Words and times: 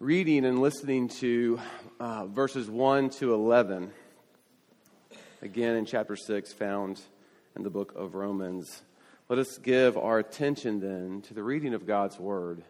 reading 0.00 0.44
and 0.44 0.60
listening 0.60 1.08
to 1.08 1.58
uh, 1.98 2.24
verses 2.26 2.70
1 2.70 3.10
to 3.10 3.34
11, 3.34 3.90
again 5.42 5.74
in 5.74 5.84
chapter 5.84 6.14
6, 6.14 6.52
found 6.52 7.00
in 7.56 7.64
the 7.64 7.70
book 7.70 7.92
of 7.96 8.14
Romans, 8.14 8.82
let 9.28 9.40
us 9.40 9.58
give 9.58 9.96
our 9.98 10.20
attention 10.20 10.78
then 10.78 11.20
to 11.22 11.34
the 11.34 11.42
reading 11.42 11.74
of 11.74 11.84
God's 11.84 12.16
word. 12.16 12.62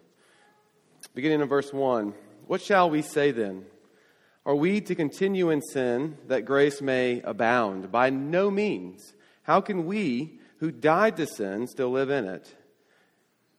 Beginning 1.14 1.42
in 1.42 1.48
verse 1.48 1.70
1 1.70 2.14
What 2.46 2.62
shall 2.62 2.88
we 2.88 3.02
say 3.02 3.30
then? 3.30 3.66
Are 4.46 4.56
we 4.56 4.80
to 4.80 4.94
continue 4.94 5.50
in 5.50 5.60
sin 5.60 6.16
that 6.28 6.46
grace 6.46 6.80
may 6.80 7.20
abound? 7.20 7.92
By 7.92 8.08
no 8.08 8.50
means. 8.50 9.12
How 9.42 9.60
can 9.60 9.84
we 9.84 10.40
who 10.60 10.70
died 10.70 11.18
to 11.18 11.26
sin 11.26 11.66
still 11.66 11.90
live 11.90 12.08
in 12.08 12.24
it? 12.24 12.54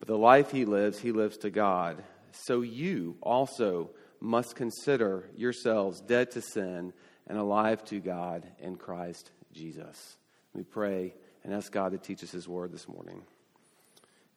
but 0.00 0.08
the 0.08 0.18
life 0.18 0.50
he 0.50 0.64
lives, 0.64 0.98
he 0.98 1.12
lives 1.12 1.36
to 1.38 1.50
God. 1.50 2.02
So 2.32 2.62
you 2.62 3.16
also 3.22 3.90
must 4.20 4.56
consider 4.56 5.28
yourselves 5.36 6.00
dead 6.00 6.32
to 6.32 6.42
sin 6.42 6.92
and 7.26 7.38
alive 7.38 7.84
to 7.86 8.00
God 8.00 8.46
in 8.58 8.76
Christ 8.76 9.30
Jesus. 9.52 10.16
We 10.52 10.62
pray 10.64 11.14
and 11.44 11.54
ask 11.54 11.70
God 11.70 11.92
to 11.92 11.98
teach 11.98 12.24
us 12.24 12.30
his 12.30 12.48
word 12.48 12.72
this 12.72 12.88
morning. 12.88 13.22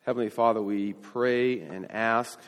Heavenly 0.06 0.30
Father, 0.30 0.62
we 0.62 0.94
pray 0.94 1.62
and 1.62 1.90
ask 1.90 2.40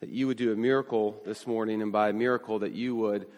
that 0.00 0.10
you 0.10 0.26
would 0.26 0.36
do 0.36 0.52
a 0.52 0.56
miracle 0.56 1.20
this 1.24 1.46
morning, 1.46 1.80
and 1.80 1.92
by 1.92 2.08
a 2.08 2.12
miracle, 2.12 2.58
that 2.58 2.72
you 2.72 2.96
would 2.96 3.28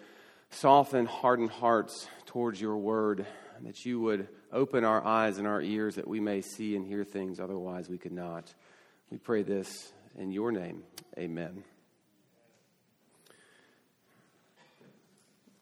soften 0.50 1.04
hardened 1.04 1.50
hearts 1.50 2.08
towards 2.24 2.58
your 2.60 2.78
word, 2.78 3.26
that 3.62 3.84
you 3.84 4.00
would 4.00 4.28
open 4.52 4.84
our 4.84 5.04
eyes 5.04 5.38
and 5.38 5.46
our 5.46 5.60
ears 5.60 5.96
that 5.96 6.08
we 6.08 6.20
may 6.20 6.40
see 6.40 6.74
and 6.74 6.86
hear 6.86 7.04
things 7.04 7.38
otherwise 7.38 7.88
we 7.88 7.98
could 7.98 8.12
not. 8.12 8.54
We 9.14 9.18
pray 9.18 9.44
this 9.44 9.92
in 10.18 10.32
your 10.32 10.50
name. 10.50 10.82
Amen. 11.16 11.62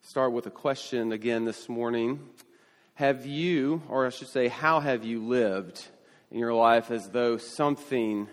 Start 0.01 0.33
with 0.33 0.47
a 0.47 0.51
question 0.51 1.13
again 1.13 1.45
this 1.45 1.69
morning. 1.69 2.21
Have 2.95 3.27
you, 3.27 3.83
or 3.91 4.07
I 4.07 4.09
should 4.09 4.29
say, 4.29 4.49
how 4.49 4.81
have 4.81 5.05
you 5.05 5.23
lived 5.23 5.87
in 6.31 6.39
your 6.39 6.55
life 6.55 6.91
as 6.91 7.11
though 7.11 7.37
something 7.37 8.27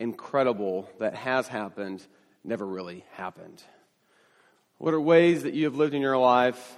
incredible 0.00 0.90
that 0.98 1.14
has 1.14 1.46
happened 1.46 2.04
never 2.42 2.66
really 2.66 3.04
happened? 3.12 3.62
What 4.78 4.94
are 4.94 5.00
ways 5.00 5.44
that 5.44 5.54
you 5.54 5.66
have 5.66 5.76
lived 5.76 5.94
in 5.94 6.02
your 6.02 6.18
life 6.18 6.76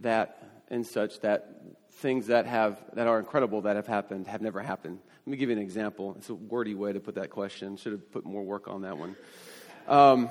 that, 0.00 0.42
and 0.70 0.86
such, 0.86 1.20
that 1.20 1.55
things 1.96 2.26
that 2.26 2.46
have 2.46 2.78
that 2.94 3.06
are 3.06 3.18
incredible 3.18 3.62
that 3.62 3.76
have 3.76 3.86
happened 3.86 4.26
have 4.26 4.42
never 4.42 4.60
happened. 4.60 4.98
Let 5.24 5.30
me 5.30 5.36
give 5.36 5.50
you 5.50 5.56
an 5.56 5.62
example. 5.62 6.14
It's 6.18 6.28
a 6.28 6.34
wordy 6.34 6.74
way 6.74 6.92
to 6.92 7.00
put 7.00 7.16
that 7.16 7.30
question. 7.30 7.76
Should 7.76 7.92
have 7.92 8.12
put 8.12 8.24
more 8.24 8.42
work 8.42 8.68
on 8.68 8.82
that 8.82 8.98
one. 8.98 9.16
Um, 9.88 10.28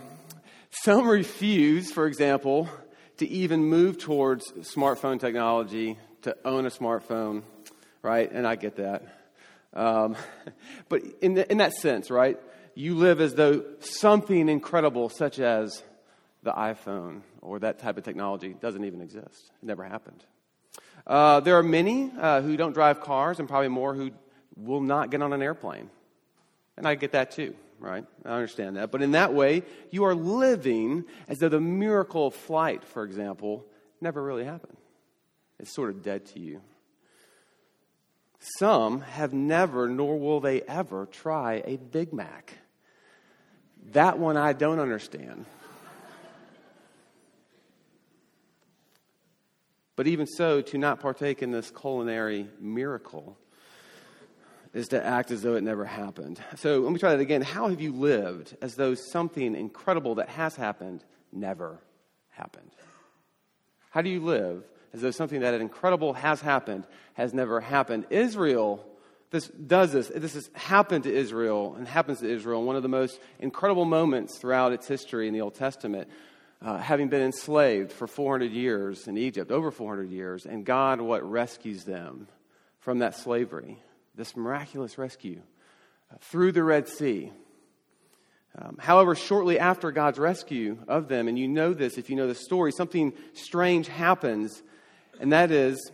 some 0.69 1.07
refuse, 1.07 1.91
for 1.91 2.05
example, 2.05 2.69
to 3.17 3.27
even 3.27 3.63
move 3.63 3.97
towards 3.97 4.51
smartphone 4.51 5.19
technology, 5.19 5.97
to 6.23 6.35
own 6.45 6.65
a 6.65 6.69
smartphone, 6.69 7.43
right? 8.01 8.29
And 8.31 8.45
I 8.45 8.55
get 8.55 8.75
that. 8.75 9.03
Um, 9.73 10.15
but 10.89 11.01
in, 11.21 11.35
the, 11.35 11.49
in 11.49 11.59
that 11.59 11.73
sense, 11.73 12.11
right, 12.11 12.37
you 12.75 12.95
live 12.95 13.21
as 13.21 13.35
though 13.35 13.63
something 13.79 14.49
incredible, 14.49 15.09
such 15.09 15.39
as 15.39 15.81
the 16.43 16.51
iPhone 16.51 17.21
or 17.41 17.59
that 17.59 17.79
type 17.79 17.97
of 17.97 18.03
technology, 18.03 18.53
doesn't 18.53 18.83
even 18.83 19.01
exist. 19.01 19.51
It 19.61 19.65
never 19.65 19.83
happened. 19.83 20.23
Uh, 21.07 21.39
there 21.39 21.57
are 21.57 21.63
many 21.63 22.11
uh, 22.19 22.41
who 22.41 22.57
don't 22.57 22.73
drive 22.73 23.01
cars, 23.01 23.39
and 23.39 23.47
probably 23.47 23.67
more 23.67 23.93
who 23.93 24.11
will 24.55 24.81
not 24.81 25.11
get 25.11 25.21
on 25.21 25.33
an 25.33 25.41
airplane. 25.41 25.89
And 26.77 26.87
I 26.87 26.95
get 26.95 27.11
that 27.11 27.31
too, 27.31 27.55
right? 27.79 28.05
I 28.25 28.29
understand 28.29 28.77
that. 28.77 28.91
But 28.91 29.01
in 29.01 29.11
that 29.11 29.33
way, 29.33 29.63
you 29.91 30.05
are 30.05 30.15
living 30.15 31.05
as 31.27 31.39
though 31.39 31.49
the 31.49 31.59
miracle 31.59 32.27
of 32.27 32.35
flight, 32.35 32.83
for 32.83 33.03
example, 33.03 33.65
never 34.01 34.21
really 34.21 34.45
happened. 34.45 34.77
It's 35.59 35.73
sort 35.73 35.89
of 35.89 36.03
dead 36.03 36.25
to 36.27 36.39
you. 36.39 36.61
Some 38.59 39.01
have 39.01 39.33
never, 39.33 39.87
nor 39.87 40.19
will 40.19 40.39
they 40.39 40.61
ever, 40.61 41.07
try 41.07 41.63
a 41.65 41.77
Big 41.77 42.13
Mac. 42.13 42.53
That 43.91 44.19
one 44.19 44.37
I 44.37 44.53
don't 44.53 44.79
understand. 44.79 45.45
But 49.95 50.07
even 50.07 50.27
so, 50.27 50.61
to 50.61 50.77
not 50.77 50.99
partake 50.99 51.41
in 51.41 51.51
this 51.51 51.71
culinary 51.71 52.47
miracle 52.59 53.37
is 54.73 54.89
to 54.89 55.03
act 55.03 55.31
as 55.31 55.41
though 55.41 55.55
it 55.55 55.63
never 55.63 55.85
happened. 55.85 56.41
So 56.57 56.79
let 56.79 56.91
me 56.91 56.99
try 56.99 57.11
that 57.11 57.21
again. 57.21 57.41
How 57.41 57.69
have 57.69 57.79
you 57.79 57.93
lived 57.93 58.57
as 58.61 58.75
though 58.75 58.93
something 58.93 59.55
incredible 59.55 60.15
that 60.15 60.27
has 60.29 60.55
happened 60.55 61.05
never 61.31 61.79
happened? 62.31 62.71
How 63.89 64.01
do 64.01 64.09
you 64.09 64.19
live 64.19 64.65
as 64.93 65.01
though 65.01 65.11
something 65.11 65.39
that 65.41 65.53
incredible 65.53 66.13
has 66.13 66.41
happened 66.41 66.85
has 67.13 67.33
never 67.33 67.61
happened? 67.61 68.07
Israel 68.09 68.85
this 69.31 69.47
does 69.47 69.91
this. 69.91 70.07
This 70.07 70.35
has 70.35 70.49
happened 70.53 71.03
to 71.03 71.13
Israel 71.13 71.75
and 71.75 71.85
happens 71.85 72.19
to 72.19 72.29
Israel. 72.29 72.63
One 72.63 72.77
of 72.77 72.83
the 72.83 72.87
most 72.87 73.19
incredible 73.39 73.83
moments 73.83 74.37
throughout 74.37 74.71
its 74.71 74.87
history 74.87 75.27
in 75.27 75.33
the 75.33 75.41
Old 75.41 75.55
Testament 75.55 76.09
uh, 76.65 76.79
having 76.79 77.09
been 77.09 77.21
enslaved 77.21 77.91
for 77.91 78.07
400 78.07 78.51
years 78.51 79.07
in 79.07 79.19
Egypt, 79.19 79.51
over 79.51 79.69
400 79.69 80.09
years, 80.09 80.47
and 80.47 80.65
God, 80.65 80.99
what 80.99 81.23
rescues 81.23 81.83
them 81.83 82.27
from 82.79 82.99
that 82.99 83.15
slavery, 83.15 83.79
this 84.15 84.35
miraculous 84.35 84.97
rescue 84.97 85.41
uh, 86.11 86.15
through 86.21 86.51
the 86.51 86.63
Red 86.63 86.87
Sea. 86.87 87.31
Um, 88.57 88.77
however, 88.79 89.13
shortly 89.13 89.59
after 89.59 89.91
God's 89.91 90.17
rescue 90.17 90.79
of 90.87 91.07
them, 91.07 91.27
and 91.27 91.37
you 91.37 91.47
know 91.47 91.75
this 91.75 91.99
if 91.99 92.09
you 92.09 92.15
know 92.15 92.27
the 92.27 92.33
story, 92.33 92.71
something 92.71 93.13
strange 93.33 93.87
happens, 93.87 94.63
and 95.19 95.33
that 95.33 95.51
is 95.51 95.91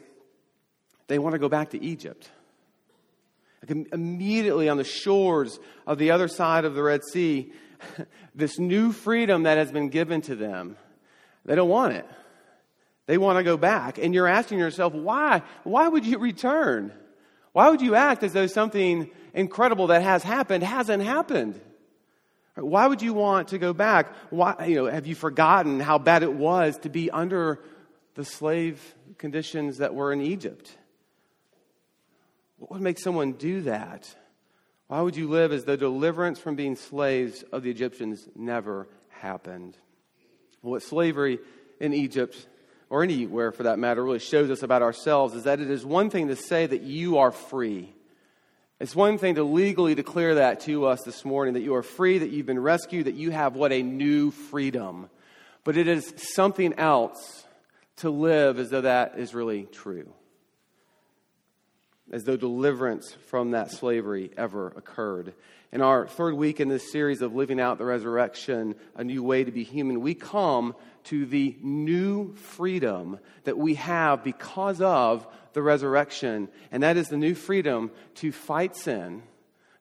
they 1.08 1.20
want 1.20 1.34
to 1.34 1.40
go 1.40 1.50
back 1.50 1.72
to 1.72 1.84
Egypt. 1.84 2.30
Like 3.62 3.90
immediately 3.92 4.70
on 4.70 4.78
the 4.78 4.86
shores 4.86 5.60
of 5.86 5.98
the 5.98 6.12
other 6.12 6.30
side 6.30 6.64
of 6.64 6.76
the 6.76 6.82
Red 6.82 7.04
Sea, 7.04 7.52
this 8.36 8.60
new 8.60 8.92
freedom 8.92 9.44
that 9.44 9.58
has 9.58 9.72
been 9.72 9.90
given 9.90 10.22
to 10.22 10.36
them, 10.36 10.78
they 11.46 11.56
don't 11.56 11.70
want 11.70 11.94
it. 11.94 12.06
They 13.08 13.18
want 13.18 13.38
to 13.38 13.44
go 13.44 13.58
back. 13.58 13.98
And 13.98 14.14
you're 14.14 14.28
asking 14.28 14.60
yourself, 14.60 14.94
why? 14.94 15.42
Why 15.64 15.88
would 15.88 16.06
you 16.06 16.18
return? 16.18 16.94
Why 17.52 17.70
would 17.70 17.82
you 17.82 17.96
act 17.96 18.24
as 18.24 18.34
though 18.34 18.48
something 18.48 19.10
incredible 19.34 19.88
that 19.88 20.02
has 20.02 20.24
happened 20.24 20.64
hasn't 20.64 21.04
happened? 21.04 21.60
Why 22.56 22.88
would 22.88 23.02
you 23.02 23.14
want 23.14 23.50
to 23.50 23.58
go 23.58 23.74
back? 23.74 24.14
Why, 24.30 24.66
you 24.68 24.76
know, 24.76 24.86
have 24.86 25.08
you 25.08 25.16
forgotten 25.16 25.80
how 25.80 25.98
bad 25.98 26.24
it 26.24 26.34
was 26.34 26.78
to 26.80 26.90
be 26.90 27.10
under 27.10 27.60
the 28.16 28.26
slave 28.26 28.96
conditions 29.18 29.78
that 29.78 29.96
were 29.96 30.12
in 30.12 30.22
Egypt? 30.22 30.78
What 32.58 32.72
would 32.72 32.82
make 32.82 33.00
someone 33.00 33.34
do 33.34 33.62
that? 33.62 34.14
Why 34.92 35.00
would 35.00 35.16
you 35.16 35.30
live 35.30 35.54
as 35.54 35.64
though 35.64 35.78
deliverance 35.78 36.38
from 36.38 36.58
being 36.58 36.76
slaves 36.76 37.46
of 37.54 37.64
the 37.64 37.70
Egyptians 37.70 38.28
never 38.36 38.90
happened? 39.08 39.78
What 40.60 40.84
slavery 40.84 41.40
in 41.80 41.94
Egypt, 41.94 42.36
or 42.90 43.02
anywhere 43.02 43.54
for 43.54 43.64
that 43.64 43.80
matter, 43.80 44.04
really 44.04 44.20
shows 44.20 44.52
us 44.52 44.64
about 44.64 44.82
ourselves 44.82 45.34
is 45.34 45.46
that 45.46 45.62
it 45.62 45.72
is 45.72 45.86
one 45.86 46.10
thing 46.10 46.28
to 46.28 46.36
say 46.36 46.68
that 46.68 46.82
you 46.82 47.20
are 47.20 47.32
free. 47.32 47.96
It's 48.82 48.94
one 48.94 49.18
thing 49.18 49.36
to 49.36 49.46
legally 49.46 49.96
declare 49.96 50.36
that 50.36 50.60
to 50.66 50.86
us 50.88 51.02
this 51.06 51.24
morning 51.24 51.54
that 51.54 51.64
you 51.64 51.76
are 51.76 51.84
free, 51.84 52.18
that 52.18 52.32
you've 52.32 52.46
been 52.46 52.60
rescued, 52.60 53.06
that 53.06 53.16
you 53.16 53.32
have 53.32 53.56
what 53.56 53.72
a 53.72 53.82
new 53.82 54.32
freedom. 54.32 55.10
But 55.64 55.78
it 55.78 55.88
is 55.88 56.14
something 56.18 56.74
else 56.74 57.46
to 58.00 58.10
live 58.10 58.60
as 58.60 58.72
though 58.72 58.82
that 58.82 59.18
is 59.18 59.34
really 59.34 59.70
true. 59.72 60.12
As 62.12 62.26
though 62.26 62.36
deliverance 62.36 63.16
from 63.28 63.52
that 63.52 63.72
slavery 63.72 64.32
ever 64.36 64.68
occurred. 64.68 65.34
In 65.72 65.82
our 65.82 66.06
third 66.06 66.34
week 66.34 66.60
in 66.60 66.68
this 66.68 66.92
series 66.92 67.22
of 67.22 67.34
Living 67.34 67.60
Out 67.62 67.78
the 67.78 67.86
Resurrection, 67.86 68.76
A 68.96 69.04
New 69.06 69.24
Way 69.24 69.46
to 69.46 69.52
Be 69.52 69.64
Human, 69.64 70.02
we 70.02 70.14
come 70.14 70.76
to 71.06 71.26
the 71.26 71.56
new 71.62 72.34
freedom 72.36 73.18
that 73.46 73.58
we 73.58 73.76
have 73.76 74.26
because 74.26 74.82
of 74.82 75.26
the 75.54 75.62
resurrection. 75.62 76.50
And 76.70 76.84
that 76.84 76.98
is 76.98 77.08
the 77.08 77.16
new 77.16 77.34
freedom 77.34 77.92
to 78.16 78.34
fight 78.34 78.76
sin, 78.76 79.24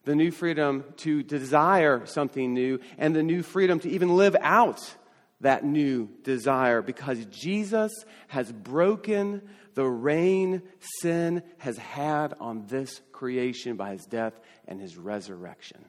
the 0.05 0.15
new 0.15 0.31
freedom 0.31 0.85
to 0.99 1.25
desire 1.25 2.07
something 2.07 2.55
new, 2.55 2.79
and 2.97 3.15
the 3.15 3.25
new 3.25 3.43
freedom 3.43 3.81
to 3.81 3.91
even 3.91 4.17
live 4.17 4.37
out 4.41 4.95
that 5.41 5.65
new 5.65 6.09
desire 6.23 6.83
because 6.83 7.25
Jesus 7.27 7.93
has 8.29 8.51
broken 8.53 9.43
the 9.75 9.87
reign 9.87 10.63
sin 11.01 11.43
has 11.59 11.79
had 11.79 12.35
on 12.41 12.67
this 12.67 13.01
creation 13.13 13.77
by 13.77 13.93
his 13.93 14.05
death 14.05 14.39
and 14.67 14.81
his 14.81 14.97
resurrection. 14.97 15.85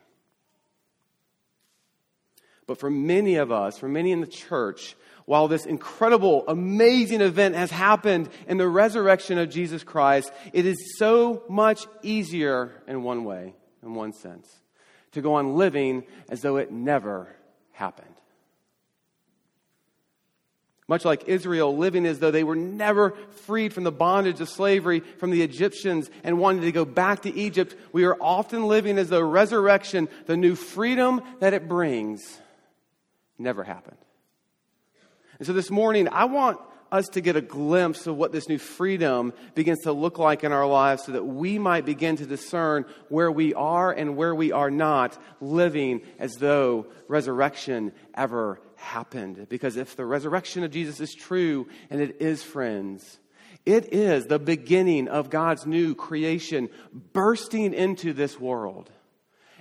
But 2.68 2.80
for 2.80 2.90
many 2.90 3.36
of 3.36 3.52
us, 3.52 3.78
for 3.78 3.90
many 3.90 4.12
in 4.12 4.22
the 4.22 4.28
church, 4.28 4.96
while 5.26 5.48
this 5.48 5.66
incredible, 5.66 6.46
amazing 6.48 7.22
event 7.22 7.56
has 7.56 7.72
happened 7.72 8.30
in 8.48 8.58
the 8.58 8.68
resurrection 8.68 9.38
of 9.38 9.50
Jesus 9.50 9.84
Christ, 9.84 10.32
it 10.54 10.66
is 10.66 10.98
so 10.98 11.44
much 11.50 11.86
easier 12.02 12.82
in 12.88 13.04
one 13.04 13.24
way, 13.24 13.56
in 13.84 13.94
one 13.94 14.14
sense, 14.14 14.48
to 15.12 15.22
go 15.22 15.34
on 15.34 15.56
living 15.56 16.04
as 16.30 16.42
though 16.42 16.58
it 16.58 16.72
never 16.72 17.36
happened. 17.72 18.11
Much 20.92 21.06
like 21.06 21.30
Israel, 21.30 21.78
living 21.78 22.06
as 22.06 22.20
though 22.20 22.32
they 22.32 22.44
were 22.44 22.54
never 22.54 23.12
freed 23.46 23.72
from 23.72 23.86
the 23.86 23.94
bondage 23.94 24.42
of 24.42 24.50
slavery 24.50 25.00
from 25.00 25.32
the 25.32 25.42
Egyptians 25.42 26.10
and 26.22 26.38
wanted 26.38 26.64
to 26.64 26.72
go 26.74 26.84
back 26.84 27.22
to 27.22 27.34
Egypt, 27.34 27.78
we 27.94 28.04
are 28.04 28.18
often 28.20 28.68
living 28.68 28.98
as 28.98 29.08
though 29.08 29.22
resurrection, 29.22 30.10
the 30.26 30.36
new 30.36 30.54
freedom 30.54 31.22
that 31.40 31.54
it 31.54 31.70
brings, 31.70 32.42
never 33.40 33.64
happened. 33.64 33.96
And 35.40 35.48
so 35.48 35.54
this 35.54 35.72
morning, 35.72 36.10
I 36.10 36.26
want 36.26 36.60
us 36.92 37.08
to 37.08 37.22
get 37.22 37.38
a 37.38 37.42
glimpse 37.42 38.06
of 38.06 38.18
what 38.18 38.34
this 38.34 38.50
new 38.50 38.58
freedom 38.58 39.32
begins 39.56 39.84
to 39.84 39.94
look 39.94 40.20
like 40.20 40.44
in 40.44 40.52
our 40.52 40.68
lives 40.68 41.06
so 41.06 41.14
that 41.14 41.24
we 41.24 41.58
might 41.58 41.86
begin 41.86 42.18
to 42.18 42.26
discern 42.26 42.84
where 43.08 43.32
we 43.32 43.54
are 43.54 43.94
and 43.94 44.18
where 44.18 44.36
we 44.36 44.52
are 44.52 44.70
not 44.70 45.18
living 45.40 46.02
as 46.20 46.34
though 46.34 46.86
resurrection 47.08 47.94
ever 48.14 48.60
happened. 48.82 49.48
Because 49.48 49.78
if 49.78 49.96
the 49.96 50.06
resurrection 50.06 50.64
of 50.64 50.72
Jesus 50.72 51.00
is 51.00 51.14
true, 51.14 51.68
and 51.90 52.02
it 52.02 52.22
is, 52.22 52.44
friends, 52.44 53.20
it 53.66 53.94
is 53.94 54.26
the 54.26 54.40
beginning 54.40 55.08
of 55.08 55.30
God's 55.30 55.66
new 55.66 55.96
creation 55.96 56.70
bursting 57.14 57.74
into 57.74 58.12
this 58.12 58.40
world. 58.40 58.90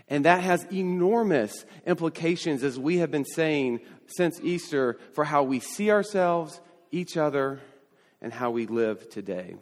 And 0.08 0.24
that 0.24 0.42
has 0.42 0.64
enormous 0.72 1.64
implications, 1.86 2.64
as 2.64 2.78
we 2.78 2.98
have 2.98 3.10
been 3.10 3.24
saying 3.24 3.80
since 4.06 4.40
Easter, 4.42 4.98
for 5.12 5.24
how 5.24 5.44
we 5.44 5.60
see 5.60 5.90
ourselves, 5.90 6.60
each 6.90 7.16
other, 7.16 7.60
and 8.20 8.32
how 8.32 8.50
we 8.50 8.66
live 8.66 9.08
today. 9.08 9.54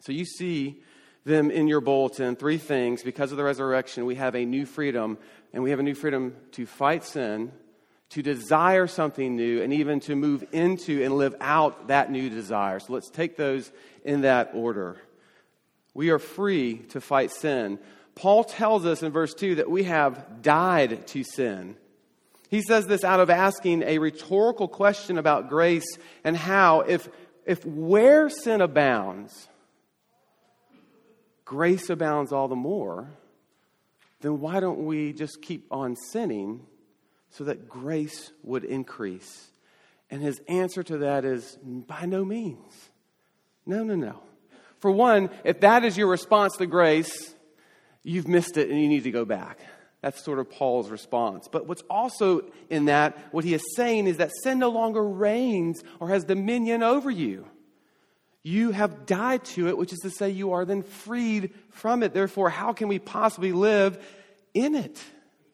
So 0.00 0.12
you 0.12 0.24
see 0.24 0.82
them 1.24 1.50
in 1.50 1.68
your 1.68 1.80
bulletin 1.80 2.34
three 2.34 2.58
things. 2.58 3.02
Because 3.02 3.30
of 3.30 3.36
the 3.36 3.44
resurrection, 3.44 4.06
we 4.06 4.16
have 4.16 4.34
a 4.34 4.44
new 4.44 4.66
freedom, 4.66 5.18
and 5.52 5.62
we 5.62 5.70
have 5.70 5.78
a 5.78 5.84
new 5.84 5.94
freedom 5.94 6.34
to 6.52 6.66
fight 6.66 7.04
sin 7.04 7.52
to 8.10 8.22
desire 8.22 8.86
something 8.86 9.36
new 9.36 9.62
and 9.62 9.72
even 9.72 10.00
to 10.00 10.16
move 10.16 10.44
into 10.52 11.02
and 11.02 11.16
live 11.16 11.34
out 11.40 11.88
that 11.88 12.10
new 12.10 12.28
desire. 12.28 12.80
So 12.80 12.92
let's 12.92 13.08
take 13.08 13.36
those 13.36 13.70
in 14.04 14.22
that 14.22 14.50
order. 14.54 14.96
We 15.94 16.10
are 16.10 16.18
free 16.18 16.78
to 16.90 17.00
fight 17.00 17.30
sin. 17.30 17.78
Paul 18.16 18.44
tells 18.44 18.84
us 18.84 19.02
in 19.02 19.12
verse 19.12 19.32
2 19.34 19.56
that 19.56 19.70
we 19.70 19.84
have 19.84 20.42
died 20.42 21.06
to 21.08 21.22
sin. 21.22 21.76
He 22.48 22.62
says 22.62 22.86
this 22.86 23.04
out 23.04 23.20
of 23.20 23.30
asking 23.30 23.84
a 23.84 23.98
rhetorical 23.98 24.66
question 24.66 25.16
about 25.16 25.48
grace 25.48 25.86
and 26.24 26.36
how, 26.36 26.80
if, 26.80 27.08
if 27.46 27.64
where 27.64 28.28
sin 28.28 28.60
abounds, 28.60 29.48
grace 31.44 31.88
abounds 31.90 32.32
all 32.32 32.48
the 32.48 32.56
more, 32.56 33.08
then 34.20 34.40
why 34.40 34.58
don't 34.58 34.84
we 34.84 35.12
just 35.12 35.40
keep 35.40 35.66
on 35.70 35.94
sinning 36.10 36.66
so 37.30 37.44
that 37.44 37.68
grace 37.68 38.32
would 38.42 38.64
increase? 38.64 39.48
And 40.10 40.22
his 40.22 40.40
answer 40.48 40.82
to 40.82 40.98
that 40.98 41.24
is 41.24 41.58
by 41.62 42.06
no 42.06 42.24
means. 42.24 42.90
No, 43.66 43.84
no, 43.84 43.94
no. 43.94 44.20
For 44.80 44.90
one, 44.90 45.30
if 45.44 45.60
that 45.60 45.84
is 45.84 45.96
your 45.96 46.08
response 46.08 46.56
to 46.56 46.66
grace, 46.66 47.34
you've 48.02 48.26
missed 48.26 48.56
it 48.56 48.70
and 48.70 48.80
you 48.80 48.88
need 48.88 49.04
to 49.04 49.10
go 49.10 49.24
back. 49.24 49.60
That's 50.00 50.24
sort 50.24 50.38
of 50.38 50.50
Paul's 50.50 50.88
response. 50.88 51.46
But 51.46 51.66
what's 51.66 51.82
also 51.90 52.50
in 52.70 52.86
that, 52.86 53.18
what 53.32 53.44
he 53.44 53.52
is 53.52 53.62
saying 53.76 54.06
is 54.06 54.16
that 54.16 54.30
sin 54.42 54.58
no 54.58 54.70
longer 54.70 55.04
reigns 55.04 55.84
or 56.00 56.08
has 56.08 56.24
dominion 56.24 56.82
over 56.82 57.10
you. 57.10 57.46
You 58.42 58.70
have 58.70 59.04
died 59.04 59.44
to 59.46 59.68
it, 59.68 59.76
which 59.76 59.92
is 59.92 59.98
to 60.00 60.10
say, 60.10 60.30
you 60.30 60.52
are 60.52 60.64
then 60.64 60.82
freed 60.82 61.52
from 61.68 62.02
it. 62.02 62.14
Therefore, 62.14 62.48
how 62.48 62.72
can 62.72 62.88
we 62.88 62.98
possibly 62.98 63.52
live 63.52 64.02
in 64.54 64.74
it 64.74 64.98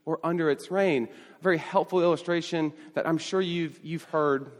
or 0.06 0.18
under 0.24 0.50
its 0.50 0.70
reign? 0.70 1.08
A 1.38 1.42
very 1.42 1.58
helpful 1.58 2.00
illustration 2.00 2.72
that 2.94 3.06
I'm 3.06 3.18
sure 3.18 3.40
you've, 3.40 3.78
you've 3.84 4.04
heard 4.04 4.50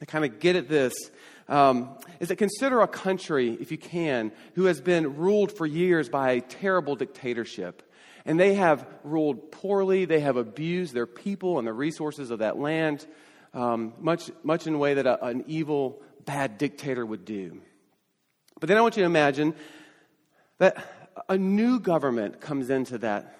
to 0.00 0.06
kind 0.06 0.24
of 0.24 0.40
get 0.40 0.56
at 0.56 0.68
this 0.68 0.94
um, 1.48 1.90
is 2.20 2.28
that 2.28 2.36
consider 2.36 2.80
a 2.80 2.88
country, 2.88 3.56
if 3.60 3.70
you 3.70 3.78
can, 3.78 4.32
who 4.54 4.64
has 4.64 4.80
been 4.80 5.16
ruled 5.16 5.52
for 5.52 5.66
years 5.66 6.08
by 6.08 6.32
a 6.32 6.40
terrible 6.40 6.96
dictatorship. 6.96 7.82
And 8.24 8.38
they 8.38 8.54
have 8.54 8.86
ruled 9.02 9.50
poorly, 9.50 10.04
they 10.04 10.20
have 10.20 10.36
abused 10.36 10.94
their 10.94 11.06
people 11.06 11.58
and 11.58 11.66
the 11.66 11.72
resources 11.72 12.30
of 12.30 12.38
that 12.38 12.58
land, 12.58 13.06
um, 13.52 13.94
much, 13.98 14.30
much 14.42 14.66
in 14.66 14.74
a 14.74 14.78
way 14.78 14.94
that 14.94 15.06
a, 15.06 15.24
an 15.24 15.44
evil, 15.48 16.00
bad 16.24 16.56
dictator 16.56 17.04
would 17.04 17.24
do. 17.24 17.60
But 18.60 18.68
then 18.68 18.76
I 18.76 18.82
want 18.82 18.96
you 18.96 19.02
to 19.02 19.06
imagine 19.06 19.54
that 20.58 20.84
a 21.28 21.36
new 21.36 21.80
government 21.80 22.40
comes 22.40 22.70
into 22.70 22.98
that 22.98 23.34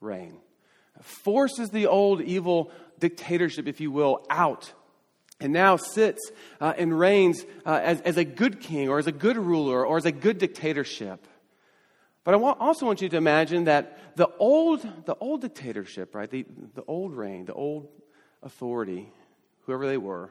reign 0.00 0.40
forces 1.02 1.70
the 1.70 1.86
old 1.86 2.20
evil 2.20 2.70
dictatorship, 2.98 3.66
if 3.66 3.80
you 3.80 3.90
will, 3.90 4.24
out. 4.30 4.72
And 5.40 5.52
now 5.52 5.76
sits 5.76 6.30
uh, 6.60 6.74
and 6.76 6.98
reigns 6.98 7.44
uh, 7.64 7.80
as, 7.82 8.00
as 8.02 8.16
a 8.18 8.24
good 8.24 8.60
king 8.60 8.88
or 8.88 8.98
as 8.98 9.06
a 9.06 9.12
good 9.12 9.38
ruler 9.38 9.84
or 9.86 9.96
as 9.96 10.04
a 10.04 10.12
good 10.12 10.38
dictatorship. 10.38 11.26
But 12.24 12.34
I 12.34 12.38
also 12.38 12.84
want 12.84 13.00
you 13.00 13.08
to 13.08 13.16
imagine 13.16 13.64
that 13.64 14.16
the 14.16 14.28
old, 14.38 14.86
the 15.06 15.14
old 15.14 15.40
dictatorship, 15.40 16.14
right, 16.14 16.30
the, 16.30 16.44
the 16.74 16.82
old 16.86 17.14
reign, 17.14 17.46
the 17.46 17.54
old 17.54 17.88
authority, 18.42 19.10
whoever 19.64 19.86
they 19.86 19.96
were, 19.96 20.30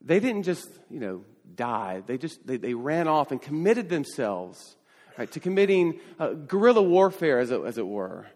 they 0.00 0.20
didn't 0.20 0.44
just, 0.44 0.68
you 0.88 1.00
know, 1.00 1.24
die. 1.56 2.04
They 2.06 2.16
just, 2.16 2.46
they, 2.46 2.58
they 2.58 2.74
ran 2.74 3.08
off 3.08 3.32
and 3.32 3.42
committed 3.42 3.88
themselves, 3.88 4.76
right, 5.18 5.30
to 5.32 5.40
committing 5.40 5.98
uh, 6.20 6.34
guerrilla 6.34 6.82
warfare, 6.82 7.40
as 7.40 7.50
it, 7.50 7.60
as 7.64 7.78
it 7.78 7.86
were 7.86 8.26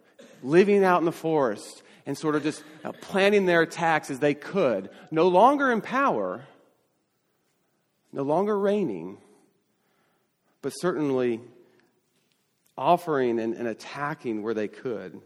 living 0.43 0.85
out 0.85 1.01
in 1.01 1.05
the 1.05 1.13
forest 1.13 1.83
and 2.07 2.17
sort 2.17 2.35
of 2.35 2.43
just 2.43 2.63
uh, 2.85 2.93
planning 3.01 3.47
their 3.47 3.63
attacks 3.63 4.11
as 4.11 4.19
they 4.19 4.35
could, 4.35 4.91
no 5.11 5.29
longer 5.29 5.71
in 5.71 5.81
power, 5.81 6.45
no 8.13 8.23
longer 8.23 8.59
reigning, 8.59 9.19
but 10.63 10.71
certainly 10.71 11.41
offering 12.77 13.39
and, 13.39 13.55
and 13.55 13.69
attacking 13.69 14.43
where 14.43 14.55
they 14.55 14.69
could. 14.69 15.21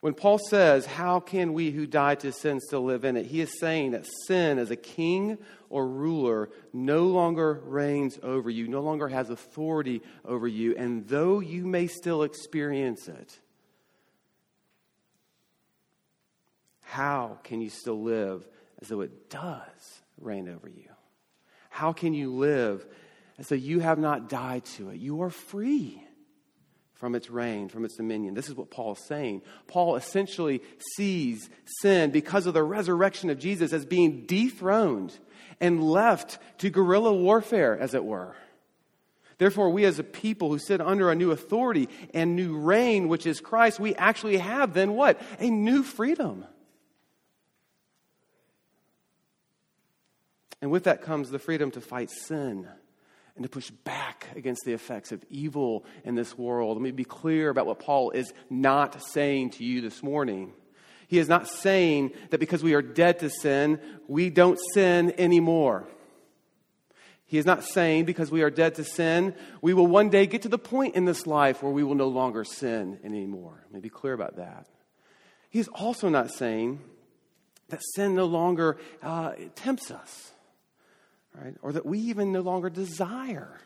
When 0.00 0.14
Paul 0.14 0.38
says, 0.38 0.86
How 0.86 1.20
can 1.20 1.52
we 1.52 1.70
who 1.70 1.86
died 1.86 2.20
to 2.20 2.32
sin 2.32 2.58
still 2.60 2.84
live 2.84 3.04
in 3.04 3.16
it? 3.16 3.26
He 3.26 3.40
is 3.42 3.60
saying 3.60 3.90
that 3.90 4.06
sin 4.26 4.58
as 4.58 4.70
a 4.70 4.76
king 4.76 5.38
or 5.68 5.86
ruler 5.86 6.48
no 6.72 7.04
longer 7.04 7.60
reigns 7.64 8.18
over 8.22 8.48
you, 8.48 8.66
no 8.66 8.80
longer 8.80 9.08
has 9.08 9.28
authority 9.28 10.00
over 10.24 10.48
you, 10.48 10.74
and 10.76 11.06
though 11.06 11.40
you 11.40 11.66
may 11.66 11.86
still 11.86 12.22
experience 12.22 13.08
it, 13.08 13.38
how 16.90 17.38
can 17.44 17.60
you 17.60 17.70
still 17.70 18.02
live 18.02 18.44
as 18.82 18.88
though 18.88 19.00
it 19.00 19.30
does 19.30 20.02
reign 20.20 20.48
over 20.48 20.68
you? 20.68 20.88
How 21.68 21.92
can 21.92 22.14
you 22.14 22.34
live 22.34 22.84
as 23.38 23.46
though 23.46 23.54
you 23.54 23.78
have 23.78 24.00
not 24.00 24.28
died 24.28 24.64
to 24.76 24.90
it? 24.90 24.96
You 24.98 25.22
are 25.22 25.30
free 25.30 26.02
from 26.94 27.14
its 27.14 27.30
reign, 27.30 27.68
from 27.68 27.84
its 27.84 27.94
dominion. 27.94 28.34
This 28.34 28.48
is 28.48 28.56
what 28.56 28.72
Paul 28.72 28.94
is 28.94 29.06
saying. 29.06 29.42
Paul 29.68 29.94
essentially 29.94 30.62
sees 30.96 31.48
sin 31.80 32.10
because 32.10 32.46
of 32.46 32.54
the 32.54 32.64
resurrection 32.64 33.30
of 33.30 33.38
Jesus 33.38 33.72
as 33.72 33.86
being 33.86 34.26
dethroned 34.26 35.16
and 35.60 35.84
left 35.84 36.40
to 36.58 36.70
guerrilla 36.70 37.12
warfare, 37.12 37.78
as 37.78 37.94
it 37.94 38.04
were. 38.04 38.34
Therefore, 39.38 39.70
we 39.70 39.84
as 39.84 40.00
a 40.00 40.04
people 40.04 40.48
who 40.48 40.58
sit 40.58 40.80
under 40.80 41.08
a 41.08 41.14
new 41.14 41.30
authority 41.30 41.88
and 42.12 42.34
new 42.34 42.58
reign, 42.58 43.06
which 43.06 43.26
is 43.26 43.40
Christ, 43.40 43.78
we 43.78 43.94
actually 43.94 44.38
have 44.38 44.74
then 44.74 44.94
what? 44.94 45.20
A 45.38 45.48
new 45.48 45.84
freedom. 45.84 46.46
And 50.62 50.70
with 50.70 50.84
that 50.84 51.02
comes 51.02 51.30
the 51.30 51.38
freedom 51.38 51.70
to 51.72 51.80
fight 51.80 52.10
sin 52.10 52.68
and 53.34 53.44
to 53.44 53.48
push 53.48 53.70
back 53.70 54.26
against 54.36 54.64
the 54.64 54.72
effects 54.72 55.12
of 55.12 55.24
evil 55.30 55.84
in 56.04 56.14
this 56.14 56.36
world. 56.36 56.76
Let 56.76 56.82
me 56.82 56.90
be 56.90 57.04
clear 57.04 57.48
about 57.48 57.66
what 57.66 57.78
Paul 57.78 58.10
is 58.10 58.32
not 58.50 59.02
saying 59.02 59.50
to 59.50 59.64
you 59.64 59.80
this 59.80 60.02
morning. 60.02 60.52
He 61.08 61.18
is 61.18 61.28
not 61.28 61.48
saying 61.48 62.12
that 62.30 62.38
because 62.38 62.62
we 62.62 62.74
are 62.74 62.82
dead 62.82 63.20
to 63.20 63.30
sin, 63.30 63.80
we 64.06 64.30
don't 64.30 64.58
sin 64.74 65.14
anymore. 65.18 65.88
He 67.24 67.38
is 67.38 67.46
not 67.46 67.64
saying 67.64 68.04
because 68.04 68.30
we 68.30 68.42
are 68.42 68.50
dead 68.50 68.74
to 68.74 68.84
sin, 68.84 69.34
we 69.62 69.72
will 69.72 69.86
one 69.86 70.10
day 70.10 70.26
get 70.26 70.42
to 70.42 70.48
the 70.48 70.58
point 70.58 70.96
in 70.96 71.04
this 71.04 71.26
life 71.26 71.62
where 71.62 71.72
we 71.72 71.84
will 71.84 71.94
no 71.94 72.08
longer 72.08 72.44
sin 72.44 72.98
anymore. 73.04 73.64
Let 73.64 73.74
me 73.74 73.80
be 73.80 73.88
clear 73.88 74.12
about 74.12 74.36
that. 74.36 74.66
He 75.48 75.60
is 75.60 75.68
also 75.68 76.08
not 76.08 76.30
saying 76.30 76.80
that 77.68 77.80
sin 77.94 78.14
no 78.14 78.26
longer 78.26 78.78
uh, 79.02 79.32
tempts 79.54 79.90
us 79.90 80.32
right? 81.34 81.54
Or 81.62 81.72
that 81.72 81.86
we 81.86 81.98
even 81.98 82.32
no 82.32 82.40
longer 82.40 82.70
desire 82.70 83.60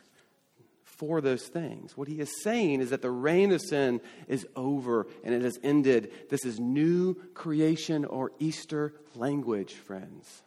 for 0.84 1.20
those 1.20 1.46
things. 1.48 1.96
What 1.96 2.08
he 2.08 2.20
is 2.20 2.42
saying 2.42 2.80
is 2.80 2.90
that 2.90 3.02
the 3.02 3.10
reign 3.10 3.52
of 3.52 3.60
sin 3.60 4.00
is 4.28 4.46
over 4.54 5.06
and 5.24 5.34
it 5.34 5.42
has 5.42 5.58
ended. 5.62 6.12
This 6.30 6.44
is 6.44 6.60
new 6.60 7.14
creation 7.34 8.04
or 8.04 8.32
Easter 8.38 8.94
language, 9.14 9.74
friends. 9.74 10.42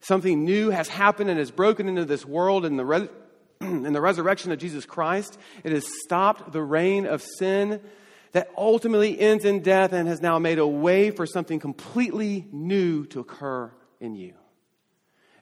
Something 0.00 0.44
new 0.44 0.70
has 0.70 0.88
happened 0.88 1.28
and 1.28 1.38
has 1.38 1.50
broken 1.50 1.88
into 1.88 2.04
this 2.04 2.24
world 2.24 2.64
in 2.64 2.76
the, 2.76 2.84
re- 2.84 3.08
in 3.60 3.92
the 3.92 4.00
resurrection 4.00 4.52
of 4.52 4.58
Jesus 4.58 4.86
Christ. 4.86 5.38
It 5.64 5.72
has 5.72 5.86
stopped 6.04 6.52
the 6.52 6.62
reign 6.62 7.04
of 7.04 7.22
sin 7.22 7.80
that 8.32 8.50
ultimately 8.56 9.18
ends 9.18 9.44
in 9.44 9.60
death 9.60 9.92
and 9.92 10.08
has 10.08 10.20
now 10.20 10.38
made 10.38 10.58
a 10.58 10.66
way 10.66 11.10
for 11.10 11.26
something 11.26 11.58
completely 11.58 12.46
new 12.52 13.04
to 13.06 13.20
occur 13.20 13.70
in 14.00 14.14
you. 14.14 14.34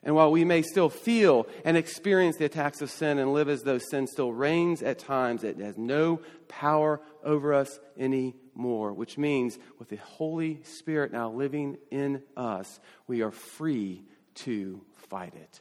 And 0.03 0.15
while 0.15 0.31
we 0.31 0.45
may 0.45 0.61
still 0.61 0.89
feel 0.89 1.47
and 1.65 1.75
experience 1.75 2.37
the 2.37 2.45
attacks 2.45 2.81
of 2.81 2.91
sin 2.91 3.17
and 3.17 3.33
live 3.33 3.49
as 3.49 3.63
though 3.63 3.77
sin 3.77 4.07
still 4.07 4.31
reigns 4.31 4.81
at 4.83 4.99
times, 4.99 5.43
it 5.43 5.59
has 5.59 5.77
no 5.77 6.21
power 6.47 7.01
over 7.23 7.53
us 7.53 7.79
anymore. 7.97 8.93
Which 8.93 9.17
means, 9.17 9.57
with 9.79 9.89
the 9.89 9.97
Holy 9.97 10.61
Spirit 10.63 11.11
now 11.11 11.31
living 11.31 11.77
in 11.91 12.21
us, 12.35 12.79
we 13.07 13.21
are 13.21 13.31
free 13.31 14.03
to 14.35 14.81
fight 15.09 15.33
it. 15.35 15.59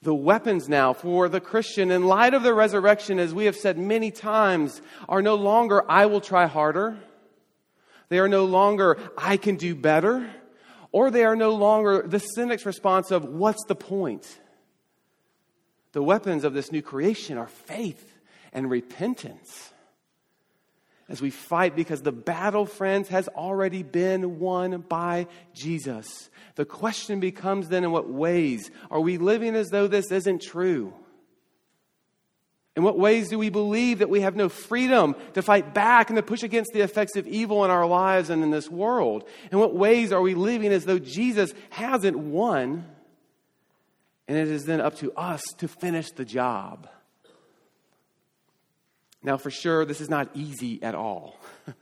The 0.00 0.14
weapons 0.14 0.68
now 0.68 0.92
for 0.92 1.28
the 1.28 1.40
Christian, 1.40 1.90
in 1.90 2.06
light 2.06 2.32
of 2.32 2.44
the 2.44 2.54
resurrection, 2.54 3.18
as 3.18 3.34
we 3.34 3.46
have 3.46 3.56
said 3.56 3.76
many 3.76 4.12
times, 4.12 4.80
are 5.08 5.22
no 5.22 5.34
longer, 5.34 5.84
I 5.90 6.06
will 6.06 6.20
try 6.20 6.46
harder. 6.46 6.98
They 8.08 8.20
are 8.20 8.28
no 8.28 8.44
longer, 8.44 8.96
I 9.18 9.36
can 9.36 9.56
do 9.56 9.74
better 9.74 10.30
or 10.92 11.10
they 11.10 11.24
are 11.24 11.36
no 11.36 11.54
longer 11.54 12.02
the 12.06 12.18
cynic's 12.18 12.66
response 12.66 13.10
of, 13.10 13.24
What's 13.24 13.64
the 13.64 13.74
point? 13.74 14.38
The 15.92 16.02
weapons 16.02 16.44
of 16.44 16.54
this 16.54 16.70
new 16.70 16.82
creation 16.82 17.38
are 17.38 17.48
faith 17.48 18.18
and 18.52 18.70
repentance. 18.70 19.72
As 21.08 21.22
we 21.22 21.30
fight, 21.30 21.74
because 21.74 22.02
the 22.02 22.12
battle, 22.12 22.66
friends, 22.66 23.08
has 23.08 23.28
already 23.28 23.82
been 23.82 24.38
won 24.38 24.82
by 24.82 25.26
Jesus. 25.54 26.28
The 26.56 26.66
question 26.66 27.18
becomes 27.18 27.68
then 27.68 27.84
in 27.84 27.92
what 27.92 28.10
ways 28.10 28.70
are 28.90 29.00
we 29.00 29.16
living 29.16 29.54
as 29.54 29.68
though 29.68 29.86
this 29.86 30.12
isn't 30.12 30.42
true? 30.42 30.92
In 32.78 32.84
what 32.84 32.96
ways 32.96 33.28
do 33.28 33.40
we 33.40 33.48
believe 33.48 33.98
that 33.98 34.08
we 34.08 34.20
have 34.20 34.36
no 34.36 34.48
freedom 34.48 35.16
to 35.34 35.42
fight 35.42 35.74
back 35.74 36.10
and 36.10 36.16
to 36.16 36.22
push 36.22 36.44
against 36.44 36.72
the 36.72 36.82
effects 36.82 37.16
of 37.16 37.26
evil 37.26 37.64
in 37.64 37.72
our 37.72 37.84
lives 37.84 38.30
and 38.30 38.40
in 38.40 38.52
this 38.52 38.70
world? 38.70 39.28
In 39.50 39.58
what 39.58 39.74
ways 39.74 40.12
are 40.12 40.20
we 40.20 40.36
living 40.36 40.70
as 40.70 40.84
though 40.84 41.00
Jesus 41.00 41.52
hasn't 41.70 42.16
won 42.16 42.86
and 44.28 44.38
it 44.38 44.46
is 44.46 44.64
then 44.64 44.80
up 44.80 44.96
to 44.98 45.12
us 45.14 45.42
to 45.56 45.66
finish 45.66 46.12
the 46.12 46.24
job? 46.24 46.88
Now, 49.24 49.38
for 49.38 49.50
sure, 49.50 49.84
this 49.84 50.00
is 50.00 50.08
not 50.08 50.28
easy 50.34 50.80
at 50.80 50.94
all. 50.94 51.36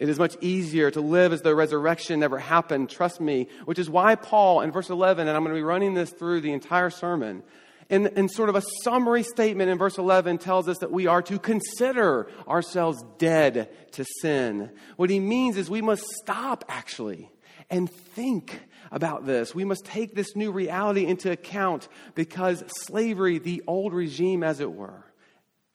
It 0.00 0.08
is 0.08 0.18
much 0.18 0.34
easier 0.40 0.90
to 0.92 1.02
live 1.02 1.34
as 1.34 1.42
though 1.42 1.52
resurrection 1.52 2.20
never 2.20 2.38
happened, 2.38 2.88
trust 2.88 3.20
me, 3.20 3.48
which 3.66 3.78
is 3.78 3.90
why 3.90 4.14
Paul 4.14 4.62
in 4.62 4.72
verse 4.72 4.88
11, 4.88 5.28
and 5.28 5.36
I'm 5.36 5.44
going 5.44 5.54
to 5.54 5.58
be 5.58 5.62
running 5.62 5.92
this 5.92 6.08
through 6.08 6.40
the 6.40 6.54
entire 6.54 6.88
sermon, 6.88 7.42
in 7.90 8.28
sort 8.28 8.48
of 8.48 8.54
a 8.54 8.62
summary 8.84 9.24
statement 9.24 9.68
in 9.68 9.76
verse 9.76 9.98
11 9.98 10.38
tells 10.38 10.68
us 10.68 10.78
that 10.78 10.92
we 10.92 11.08
are 11.08 11.22
to 11.22 11.38
consider 11.40 12.30
ourselves 12.46 13.02
dead 13.18 13.68
to 13.92 14.04
sin. 14.20 14.70
What 14.96 15.10
he 15.10 15.18
means 15.18 15.56
is 15.56 15.68
we 15.68 15.82
must 15.82 16.04
stop 16.22 16.64
actually 16.68 17.30
and 17.68 17.90
think 17.90 18.60
about 18.92 19.26
this. 19.26 19.54
We 19.54 19.64
must 19.64 19.84
take 19.84 20.14
this 20.14 20.36
new 20.36 20.52
reality 20.52 21.04
into 21.04 21.32
account 21.32 21.88
because 22.14 22.62
slavery, 22.86 23.38
the 23.38 23.62
old 23.66 23.92
regime 23.92 24.44
as 24.44 24.60
it 24.60 24.70
were, 24.70 25.04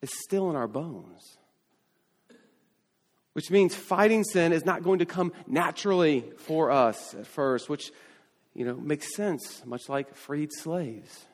is 0.02 0.12
still 0.24 0.50
in 0.50 0.56
our 0.56 0.68
bones. 0.68 1.38
Which 3.34 3.52
means 3.52 3.76
fighting 3.76 4.24
sin 4.24 4.54
is 4.54 4.66
not 4.66 4.84
going 4.84 5.00
to 5.00 5.06
come 5.06 5.34
naturally 5.48 6.24
for 6.38 6.72
us 6.72 7.14
at 7.14 7.28
first, 7.28 7.68
which 7.68 7.92
you 8.54 8.64
know 8.64 8.76
makes 8.76 9.14
sense, 9.16 9.66
much 9.66 9.90
like 9.90 10.16
freed 10.16 10.52
slaves. 10.54 11.26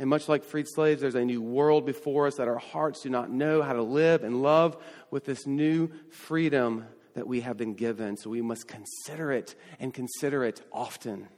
And 0.00 0.08
much 0.08 0.30
like 0.30 0.44
freed 0.44 0.66
slaves, 0.66 1.02
there's 1.02 1.14
a 1.14 1.26
new 1.26 1.42
world 1.42 1.84
before 1.84 2.26
us 2.26 2.36
that 2.36 2.48
our 2.48 2.56
hearts 2.56 3.02
do 3.02 3.10
not 3.10 3.30
know 3.30 3.60
how 3.60 3.74
to 3.74 3.82
live 3.82 4.24
and 4.24 4.40
love 4.40 4.82
with 5.10 5.26
this 5.26 5.46
new 5.46 5.90
freedom 6.08 6.86
that 7.12 7.26
we 7.26 7.42
have 7.42 7.58
been 7.58 7.74
given. 7.74 8.16
So 8.16 8.30
we 8.30 8.40
must 8.40 8.66
consider 8.66 9.30
it 9.30 9.54
and 9.78 9.92
consider 9.92 10.42
it 10.42 10.62
often. 10.72 11.28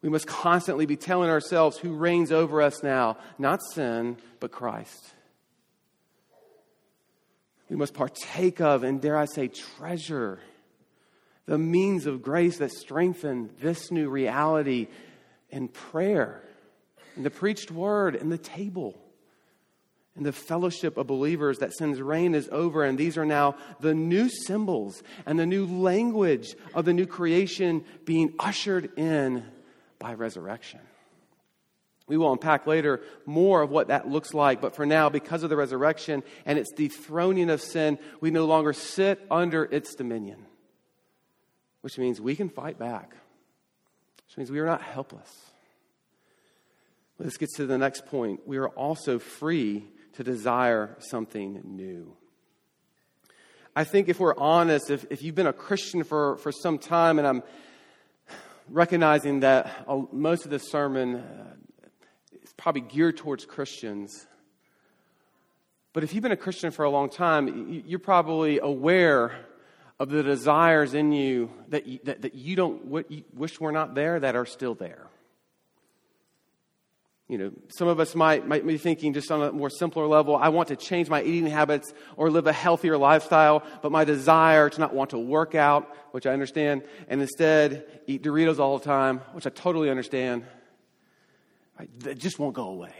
We 0.00 0.10
must 0.10 0.28
constantly 0.28 0.86
be 0.86 0.94
telling 0.94 1.28
ourselves 1.28 1.76
who 1.76 1.96
reigns 1.96 2.30
over 2.30 2.62
us 2.62 2.84
now, 2.84 3.16
not 3.36 3.64
sin, 3.64 4.16
but 4.38 4.52
Christ. 4.52 5.04
We 7.68 7.74
must 7.74 7.94
partake 7.94 8.60
of, 8.60 8.84
and 8.84 9.00
dare 9.00 9.18
I 9.18 9.24
say, 9.24 9.48
treasure 9.48 10.38
the 11.46 11.58
means 11.58 12.06
of 12.06 12.22
grace 12.22 12.58
that 12.58 12.70
strengthen 12.70 13.50
this 13.60 13.90
new 13.90 14.08
reality 14.08 14.86
in 15.50 15.66
prayer 15.66 16.44
and 17.16 17.24
the 17.24 17.30
preached 17.30 17.70
word 17.70 18.16
and 18.16 18.30
the 18.30 18.38
table 18.38 19.00
and 20.16 20.24
the 20.24 20.32
fellowship 20.32 20.96
of 20.96 21.06
believers 21.06 21.58
that 21.58 21.76
sin's 21.76 22.00
reign 22.00 22.34
is 22.34 22.48
over, 22.52 22.84
and 22.84 22.96
these 22.96 23.18
are 23.18 23.26
now 23.26 23.56
the 23.80 23.94
new 23.94 24.28
symbols 24.28 25.02
and 25.26 25.38
the 25.38 25.46
new 25.46 25.66
language 25.66 26.54
of 26.72 26.84
the 26.84 26.92
new 26.92 27.06
creation 27.06 27.84
being 28.04 28.32
ushered 28.38 28.96
in 28.96 29.44
by 29.98 30.14
resurrection. 30.14 30.80
We 32.06 32.16
will 32.16 32.32
unpack 32.32 32.66
later 32.66 33.00
more 33.24 33.62
of 33.62 33.70
what 33.70 33.88
that 33.88 34.08
looks 34.08 34.34
like, 34.34 34.60
but 34.60 34.76
for 34.76 34.84
now, 34.84 35.08
because 35.08 35.42
of 35.42 35.50
the 35.50 35.56
resurrection 35.56 36.22
and 36.44 36.58
its 36.58 36.70
dethroning 36.70 37.50
of 37.50 37.62
sin, 37.62 37.98
we 38.20 38.30
no 38.30 38.44
longer 38.44 38.72
sit 38.72 39.20
under 39.30 39.64
its 39.64 39.94
dominion, 39.94 40.44
which 41.80 41.98
means 41.98 42.20
we 42.20 42.36
can 42.36 42.50
fight 42.50 42.78
back, 42.78 43.16
which 44.26 44.36
means 44.36 44.50
we 44.50 44.60
are 44.60 44.66
not 44.66 44.82
helpless. 44.82 45.53
This 47.24 47.38
gets 47.38 47.54
to 47.54 47.64
the 47.64 47.78
next 47.78 48.04
point. 48.04 48.46
We 48.46 48.58
are 48.58 48.68
also 48.68 49.18
free 49.18 49.86
to 50.12 50.22
desire 50.22 50.94
something 50.98 51.62
new. 51.64 52.14
I 53.74 53.84
think 53.84 54.10
if 54.10 54.20
we're 54.20 54.36
honest, 54.36 54.90
if, 54.90 55.06
if 55.08 55.22
you've 55.22 55.34
been 55.34 55.46
a 55.46 55.54
Christian 55.54 56.04
for, 56.04 56.36
for 56.36 56.52
some 56.52 56.78
time, 56.78 57.18
and 57.18 57.26
I'm 57.26 57.42
recognizing 58.68 59.40
that 59.40 59.88
most 60.12 60.44
of 60.44 60.50
this 60.50 60.70
sermon 60.70 61.14
uh, 61.14 61.54
is 62.42 62.52
probably 62.58 62.82
geared 62.82 63.16
towards 63.16 63.46
Christians, 63.46 64.26
but 65.94 66.04
if 66.04 66.12
you've 66.12 66.22
been 66.22 66.30
a 66.30 66.36
Christian 66.36 66.72
for 66.72 66.84
a 66.84 66.90
long 66.90 67.08
time, 67.08 67.82
you're 67.86 68.00
probably 68.00 68.58
aware 68.58 69.32
of 69.98 70.10
the 70.10 70.22
desires 70.22 70.92
in 70.92 71.10
you 71.12 71.50
that 71.68 71.86
you, 71.86 72.00
that, 72.04 72.20
that 72.20 72.34
you 72.34 72.54
don't 72.54 72.84
wish 73.32 73.58
were 73.58 73.72
not 73.72 73.94
there 73.94 74.20
that 74.20 74.36
are 74.36 74.44
still 74.44 74.74
there. 74.74 75.08
You 77.28 77.38
know, 77.38 77.52
some 77.68 77.88
of 77.88 78.00
us 78.00 78.14
might, 78.14 78.46
might 78.46 78.66
be 78.66 78.76
thinking 78.76 79.14
just 79.14 79.30
on 79.30 79.42
a 79.42 79.50
more 79.50 79.70
simpler 79.70 80.06
level, 80.06 80.36
I 80.36 80.50
want 80.50 80.68
to 80.68 80.76
change 80.76 81.08
my 81.08 81.22
eating 81.22 81.46
habits 81.46 81.94
or 82.16 82.30
live 82.30 82.46
a 82.46 82.52
healthier 82.52 82.98
lifestyle, 82.98 83.62
but 83.80 83.90
my 83.90 84.04
desire 84.04 84.68
to 84.68 84.80
not 84.80 84.94
want 84.94 85.10
to 85.10 85.18
work 85.18 85.54
out, 85.54 85.90
which 86.10 86.26
I 86.26 86.34
understand, 86.34 86.82
and 87.08 87.22
instead 87.22 88.02
eat 88.06 88.22
Doritos 88.22 88.58
all 88.58 88.78
the 88.78 88.84
time, 88.84 89.22
which 89.32 89.46
I 89.46 89.50
totally 89.50 89.88
understand, 89.88 90.44
it 92.04 92.18
just 92.18 92.38
won't 92.38 92.54
go 92.54 92.68
away. 92.68 92.92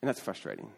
And 0.00 0.08
that's 0.08 0.20
frustrating. 0.20 0.70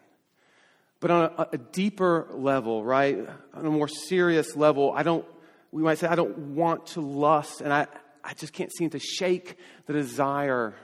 But 0.99 1.11
on 1.11 1.31
a, 1.37 1.47
a 1.53 1.57
deeper 1.57 2.27
level, 2.31 2.83
right, 2.83 3.17
on 3.53 3.65
a 3.65 3.69
more 3.69 3.87
serious 3.87 4.57
level, 4.57 4.91
I 4.93 5.03
don't, 5.03 5.25
we 5.71 5.83
might 5.83 5.99
say, 5.99 6.07
I 6.07 6.15
don't 6.15 6.37
want 6.37 6.87
to 6.87 7.01
lust, 7.01 7.61
and 7.61 7.71
I, 7.71 7.87
I 8.25 8.33
just 8.33 8.51
can't 8.51 8.71
seem 8.73 8.89
to 8.89 8.99
shake 8.99 9.55
the 9.85 9.93
desire 9.93 10.75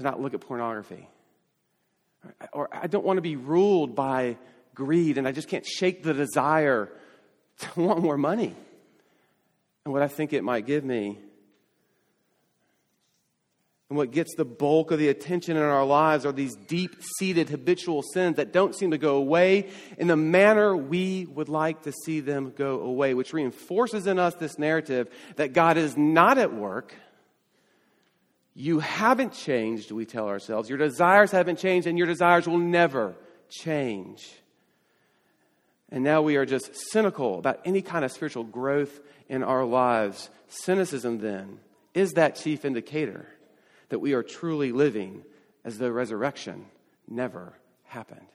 to 0.00 0.04
not 0.04 0.20
look 0.20 0.32
at 0.32 0.40
pornography. 0.40 1.06
Or 2.52 2.68
I 2.72 2.86
don't 2.86 3.04
want 3.04 3.18
to 3.18 3.22
be 3.22 3.36
ruled 3.36 3.94
by 3.94 4.38
greed 4.74 5.18
and 5.18 5.28
I 5.28 5.32
just 5.32 5.48
can't 5.48 5.66
shake 5.66 6.02
the 6.02 6.14
desire 6.14 6.90
to 7.58 7.80
want 7.80 8.00
more 8.00 8.16
money. 8.16 8.54
and 9.84 9.92
what 9.92 10.02
I 10.02 10.08
think 10.08 10.32
it 10.32 10.42
might 10.42 10.66
give 10.66 10.84
me. 10.84 11.18
And 13.90 13.96
what 13.96 14.10
gets 14.12 14.34
the 14.36 14.44
bulk 14.44 14.90
of 14.90 14.98
the 14.98 15.08
attention 15.08 15.56
in 15.56 15.62
our 15.62 15.84
lives 15.84 16.24
are 16.24 16.32
these 16.32 16.54
deep 16.54 17.02
seated 17.18 17.50
habitual 17.50 18.02
sins 18.02 18.36
that 18.36 18.52
don't 18.52 18.74
seem 18.74 18.92
to 18.92 18.98
go 18.98 19.16
away 19.16 19.68
in 19.98 20.06
the 20.06 20.16
manner 20.16 20.74
we 20.76 21.26
would 21.26 21.48
like 21.48 21.82
to 21.82 21.92
see 22.04 22.20
them 22.20 22.54
go 22.56 22.80
away, 22.80 23.14
which 23.14 23.32
reinforces 23.32 24.06
in 24.06 24.18
us 24.18 24.34
this 24.36 24.58
narrative 24.58 25.08
that 25.36 25.52
God 25.52 25.76
is 25.76 25.96
not 25.96 26.38
at 26.38 26.54
work. 26.54 26.94
You 28.54 28.80
haven't 28.80 29.32
changed, 29.32 29.90
we 29.90 30.04
tell 30.04 30.28
ourselves. 30.28 30.68
Your 30.68 30.78
desires 30.78 31.30
haven't 31.30 31.58
changed, 31.58 31.86
and 31.86 31.96
your 31.96 32.06
desires 32.06 32.46
will 32.46 32.58
never 32.58 33.14
change. 33.48 34.28
And 35.90 36.04
now 36.04 36.22
we 36.22 36.36
are 36.36 36.46
just 36.46 36.70
cynical 36.90 37.38
about 37.38 37.60
any 37.64 37.82
kind 37.82 38.04
of 38.04 38.12
spiritual 38.12 38.44
growth 38.44 39.00
in 39.28 39.42
our 39.42 39.64
lives. 39.64 40.30
Cynicism, 40.48 41.18
then, 41.18 41.58
is 41.94 42.12
that 42.12 42.36
chief 42.36 42.64
indicator 42.64 43.26
that 43.88 43.98
we 43.98 44.14
are 44.14 44.22
truly 44.22 44.72
living 44.72 45.24
as 45.64 45.78
though 45.78 45.88
resurrection 45.88 46.66
never 47.08 47.52
happened. 47.84 48.26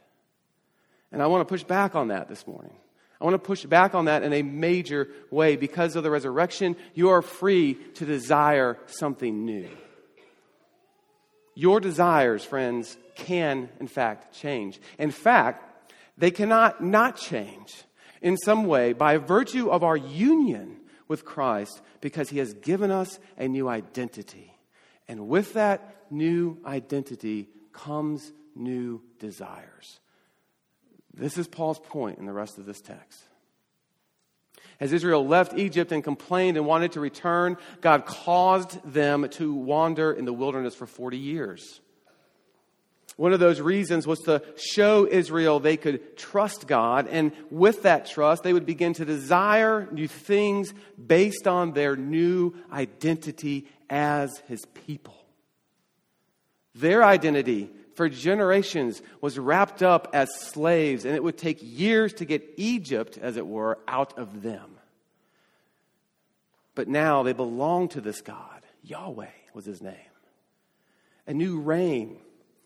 And 1.12 1.22
I 1.22 1.28
want 1.28 1.48
to 1.48 1.52
push 1.52 1.64
back 1.64 1.96
on 1.96 2.10
that 2.10 2.28
this 2.28 2.46
morning. 2.46 2.74
I 3.20 3.24
want 3.24 3.36
to 3.36 3.48
push 3.48 3.64
back 3.64 3.96
on 3.96 4.06
that 4.06 4.24
in 4.24 4.34
a 4.34 4.42
major 4.42 5.08
way. 5.32 5.56
Because 5.56 5.96
of 5.96 6.04
the 6.04 6.12
resurrection, 6.12 6.76
you 6.94 7.10
are 7.10 7.22
free 7.22 7.76
to 7.96 8.06
desire 8.06 8.78
something 8.88 9.46
new. 9.46 9.70
Your 11.56 11.80
desires, 11.80 12.44
friends, 12.44 12.98
can 13.16 13.70
in 13.80 13.88
fact 13.88 14.36
change. 14.36 14.80
In 15.00 15.10
fact, 15.10 15.90
they 16.18 16.32
cannot 16.32 16.84
not 16.84 17.18
change 17.18 17.74
in 18.22 18.38
some 18.38 18.66
way 18.66 18.94
by 18.94 19.18
virtue 19.18 19.70
of 19.70 19.84
our 19.84 19.98
union 19.98 20.78
with 21.08 21.26
Christ 21.26 21.82
because 22.02 22.30
he 22.30 22.40
has 22.40 22.54
given 22.54 22.92
us 22.92 23.20
a 23.38 23.48
new 23.48 23.68
identity. 23.68 24.54
And 25.08 25.28
with 25.28 25.54
that 25.54 25.96
new 26.12 26.58
identity 26.66 27.50
comes 27.72 28.32
new 28.56 29.02
desires. 29.20 30.00
This 31.14 31.38
is 31.38 31.48
Paul's 31.48 31.80
point 31.80 32.20
in 32.20 32.26
the 32.26 32.34
rest 32.34 32.58
of 32.58 32.66
this 32.66 32.82
text. 32.82 33.22
As 34.80 34.94
Israel 34.94 35.26
left 35.26 35.58
Egypt 35.58 35.92
and 35.92 36.04
complained 36.04 36.58
and 36.58 36.66
wanted 36.66 36.94
to 36.94 37.00
return, 37.00 37.58
God 37.82 38.06
caused 38.06 38.84
them 38.84 39.28
to 39.32 39.54
wander 39.54 40.12
in 40.12 40.26
the 40.26 40.34
wilderness 40.34 40.76
for 40.76 40.86
40 40.86 41.18
years. 41.18 41.80
One 43.18 43.32
of 43.32 43.40
those 43.40 43.62
reasons 43.62 44.06
was 44.06 44.20
to 44.22 44.42
show 44.58 45.08
Israel 45.10 45.60
they 45.62 45.78
could 45.78 46.18
trust 46.18 46.68
God, 46.68 47.08
and 47.08 47.32
with 47.50 47.84
that 47.84 48.06
trust, 48.06 48.44
they 48.44 48.52
would 48.52 48.66
begin 48.66 48.94
to 48.96 49.06
desire 49.06 49.88
new 49.92 50.08
things 50.08 50.74
based 51.08 51.48
on 51.48 51.72
their 51.72 51.96
new 51.96 52.54
identity 52.72 53.68
as 53.90 54.38
His 54.48 54.66
people. 54.66 55.16
Their 56.74 57.06
identity 57.06 57.70
for 57.96 58.10
generations 58.10 59.02
was 59.22 59.40
wrapped 59.40 59.82
up 59.82 60.10
as 60.14 60.30
slaves, 60.36 61.06
and 61.06 61.16
it 61.16 61.24
would 61.24 61.38
take 61.38 61.60
years 61.62 62.14
to 62.16 62.26
get 62.26 62.44
Egypt, 62.58 63.18
as 63.22 63.38
it 63.38 63.48
were, 63.48 63.80
out 63.88 64.18
of 64.18 64.42
them. 64.42 64.78
But 66.76 66.90
now 66.90 67.24
they 67.24 67.34
belong 67.34 67.88
to 67.90 68.02
this 68.02 68.22
God. 68.22 68.62
Yahweh 68.84 69.28
was 69.54 69.66
his 69.66 69.82
name. 69.82 69.96
A 71.26 71.34
new 71.34 71.60
reign, 71.60 72.18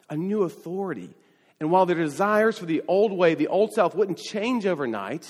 a 0.10 0.18
new 0.18 0.44
authority. 0.44 1.16
And 1.60 1.72
while 1.72 1.86
their 1.86 1.96
desires 1.96 2.58
for 2.58 2.66
the 2.66 2.82
old 2.88 3.12
way, 3.12 3.36
the 3.36 3.48
old 3.48 3.74
self, 3.74 3.94
wouldn't 3.94 4.18
change 4.18 4.66
overnight, 4.66 5.30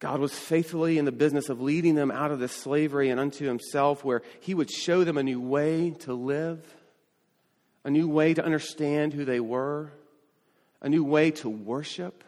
God 0.00 0.18
was 0.18 0.32
faithfully 0.32 0.98
in 0.98 1.04
the 1.04 1.12
business 1.12 1.50
of 1.50 1.60
leading 1.60 1.94
them 1.94 2.10
out 2.10 2.30
of 2.30 2.40
this 2.40 2.52
slavery 2.52 3.10
and 3.10 3.20
unto 3.20 3.46
himself, 3.46 4.02
where 4.02 4.22
he 4.40 4.54
would 4.54 4.70
show 4.70 5.04
them 5.04 5.18
a 5.18 5.22
new 5.22 5.40
way 5.40 5.90
to 6.00 6.14
live, 6.14 6.66
a 7.84 7.90
new 7.90 8.08
way 8.08 8.34
to 8.34 8.44
understand 8.44 9.12
who 9.12 9.24
they 9.24 9.40
were, 9.40 9.92
a 10.80 10.88
new 10.88 11.04
way 11.04 11.30
to 11.30 11.48
worship, 11.48 12.24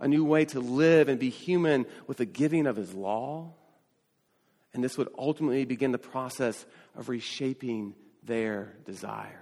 a 0.00 0.08
new 0.08 0.24
way 0.24 0.44
to 0.46 0.60
live 0.60 1.08
and 1.08 1.18
be 1.18 1.30
human 1.30 1.86
with 2.06 2.18
the 2.18 2.26
giving 2.26 2.66
of 2.66 2.76
his 2.76 2.94
law. 2.94 3.52
And 4.72 4.84
this 4.84 4.96
would 4.98 5.08
ultimately 5.18 5.64
begin 5.64 5.92
the 5.92 5.98
process 5.98 6.66
of 6.96 7.08
reshaping 7.08 7.94
their 8.22 8.74
desires. 8.84 9.32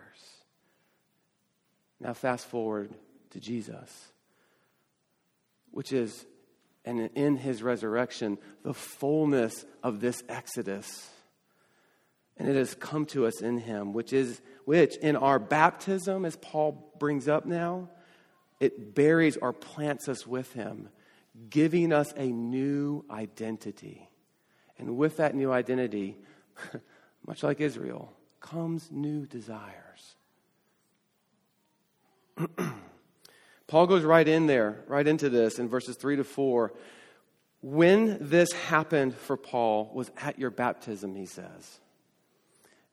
Now, 2.01 2.15
fast 2.15 2.47
forward 2.47 2.91
to 3.31 3.41
Jesus, 3.41 3.91
which 5.71 5.93
is 5.93 6.27
and 6.87 7.11
in 7.17 7.37
his 7.37 7.65
resurrection, 7.65 8.39
the 8.63 8.73
fullness 8.73 9.67
of 9.83 10.01
this 10.01 10.23
exodus. 10.29 11.11
And 12.37 12.49
it 12.49 12.57
has 12.57 12.75
come 12.75 13.07
to 13.07 13.27
us 13.27 13.41
in 13.41 13.59
him, 13.59 13.93
which 13.93 14.13
is 14.13 14.41
which 14.65 14.97
in 14.97 15.17
our 15.17 15.39
baptism, 15.39 16.25
as 16.25 16.37
Paul 16.37 16.93
brings 16.99 17.29
up 17.29 17.47
now, 17.47 17.89
it 18.61 18.95
buries 18.95 19.37
or 19.37 19.53
plants 19.53 20.09
us 20.09 20.27
with 20.27 20.53
him, 20.53 20.89
giving 21.49 21.93
us 21.93 22.13
a 22.17 22.27
new 22.27 23.05
identity. 23.11 24.09
And 24.79 24.97
with 24.97 25.19
that 25.19 25.35
new 25.35 25.53
identity, 25.53 26.17
much 27.27 27.43
like 27.43 27.61
Israel, 27.61 28.13
comes 28.41 28.91
new 28.91 29.27
desires. 29.27 30.17
Paul 33.67 33.87
goes 33.87 34.05
right 34.05 34.27
in 34.27 34.47
there, 34.47 34.85
right 34.87 35.07
into 35.07 35.29
this 35.29 35.59
in 35.59 35.69
verses 35.69 35.97
3 35.97 36.17
to 36.17 36.25
4. 36.25 36.73
When 37.63 38.19
this 38.21 38.53
happened 38.53 39.15
for 39.15 39.37
Paul 39.37 39.91
was 39.93 40.11
at 40.19 40.39
your 40.39 40.51
baptism, 40.51 41.15
he 41.15 41.27
says. 41.27 41.81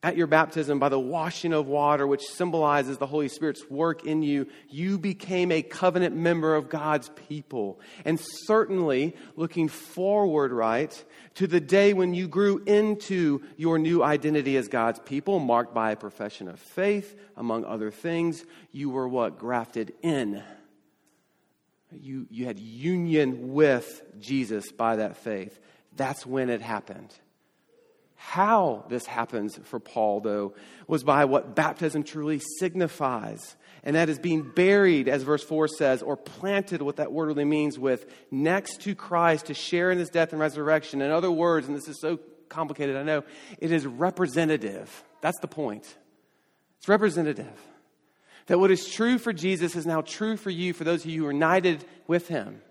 At 0.04 0.18
your 0.18 0.28
baptism, 0.28 0.80
by 0.80 0.90
the 0.90 1.00
washing 1.00 1.54
of 1.54 1.68
water, 1.68 2.06
which 2.06 2.28
symbolizes 2.28 2.98
the 2.98 3.08
Holy 3.08 3.30
Spirit's 3.30 3.70
work 3.70 4.06
in 4.06 4.22
you, 4.22 4.48
you 4.70 5.00
became 5.00 5.52
a 5.52 5.62
covenant 5.62 6.16
member 6.16 6.54
of 6.56 6.70
God's 6.70 7.10
people. 7.28 7.80
And 8.04 8.20
certainly 8.20 9.16
looking 9.36 9.70
forward, 9.70 10.52
right, 10.52 11.04
to 11.36 11.48
the 11.48 11.62
day 11.62 11.94
when 11.94 12.14
you 12.14 12.28
grew 12.28 12.62
into 12.66 13.42
your 13.58 13.80
new 13.80 14.04
identity 14.04 14.58
as 14.58 14.68
God's 14.68 15.00
people, 15.00 15.40
marked 15.40 15.74
by 15.74 15.92
a 15.92 15.96
profession 15.96 16.50
of 16.50 16.60
faith, 16.60 17.18
among 17.38 17.64
other 17.64 17.90
things, 17.90 18.44
you 18.72 18.90
were 18.90 19.08
what? 19.08 19.40
Grafted 19.40 19.94
in 20.02 20.44
you, 22.00 22.28
you 22.30 22.46
had 22.46 22.60
union 22.60 23.54
with 23.54 24.04
Jesus 24.20 24.72
by 24.72 24.98
that 24.98 25.18
faith. 25.18 25.60
That's 25.96 26.26
when 26.26 26.50
it 26.50 26.62
happened. 26.62 27.14
How 28.26 28.86
this 28.88 29.06
happens 29.06 29.60
for 29.66 29.82
Paul, 29.82 30.22
though, 30.22 30.54
was 30.88 31.04
by 31.04 31.26
what 31.26 31.56
baptism 31.56 32.04
truly 32.04 32.42
signifies. 32.58 33.58
And 33.84 33.98
that 33.98 34.08
is 34.08 34.18
being 34.18 34.50
buried, 34.50 35.10
as 35.10 35.24
verse 35.24 35.44
4 35.44 35.68
says, 35.68 36.02
or 36.02 36.16
planted, 36.16 36.82
what 36.82 36.96
that 36.96 37.12
word 37.12 37.28
really 37.28 37.44
means, 37.44 37.78
with 37.78 38.10
next 38.32 38.82
to 38.84 38.96
Christ 38.96 39.48
to 39.48 39.54
share 39.54 39.92
in 39.92 40.00
his 40.00 40.10
death 40.10 40.32
and 40.32 40.40
resurrection. 40.40 41.02
In 41.02 41.12
other 41.12 41.30
words, 41.30 41.68
and 41.68 41.76
this 41.76 41.90
is 41.90 42.00
so 42.00 42.18
complicated, 42.48 42.96
I 42.96 43.04
know, 43.04 43.24
it 43.60 43.74
is 43.74 43.86
representative. 43.86 45.04
That's 45.20 45.40
the 45.42 45.48
point. 45.48 45.84
It's 46.78 46.88
representative. 46.88 47.62
That 48.48 48.58
what 48.58 48.72
is 48.72 48.90
true 48.90 49.18
for 49.18 49.34
Jesus 49.34 49.76
is 49.76 49.86
now 49.86 50.02
true 50.02 50.38
for 50.38 50.50
you, 50.50 50.72
for 50.72 50.86
those 50.86 51.04
of 51.04 51.12
you 51.12 51.24
who 51.24 51.28
are 51.28 51.34
united 51.34 51.84
with 52.08 52.30
him. 52.30 52.62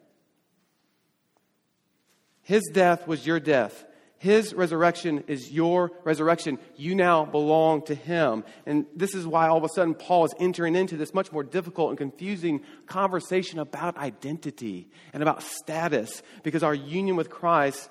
His 2.40 2.62
death 2.72 3.06
was 3.06 3.26
your 3.26 3.38
death. 3.38 3.84
His 4.22 4.54
resurrection 4.54 5.24
is 5.26 5.50
your 5.50 5.90
resurrection. 6.04 6.60
You 6.76 6.94
now 6.94 7.24
belong 7.24 7.82
to 7.86 7.94
Him. 7.96 8.44
And 8.66 8.86
this 8.94 9.16
is 9.16 9.26
why 9.26 9.48
all 9.48 9.56
of 9.56 9.64
a 9.64 9.68
sudden 9.68 9.94
Paul 9.94 10.26
is 10.26 10.32
entering 10.38 10.76
into 10.76 10.96
this 10.96 11.12
much 11.12 11.32
more 11.32 11.42
difficult 11.42 11.88
and 11.88 11.98
confusing 11.98 12.60
conversation 12.86 13.58
about 13.58 13.96
identity 13.96 14.88
and 15.12 15.24
about 15.24 15.42
status 15.42 16.22
because 16.44 16.62
our 16.62 16.72
union 16.72 17.16
with 17.16 17.30
Christ, 17.30 17.90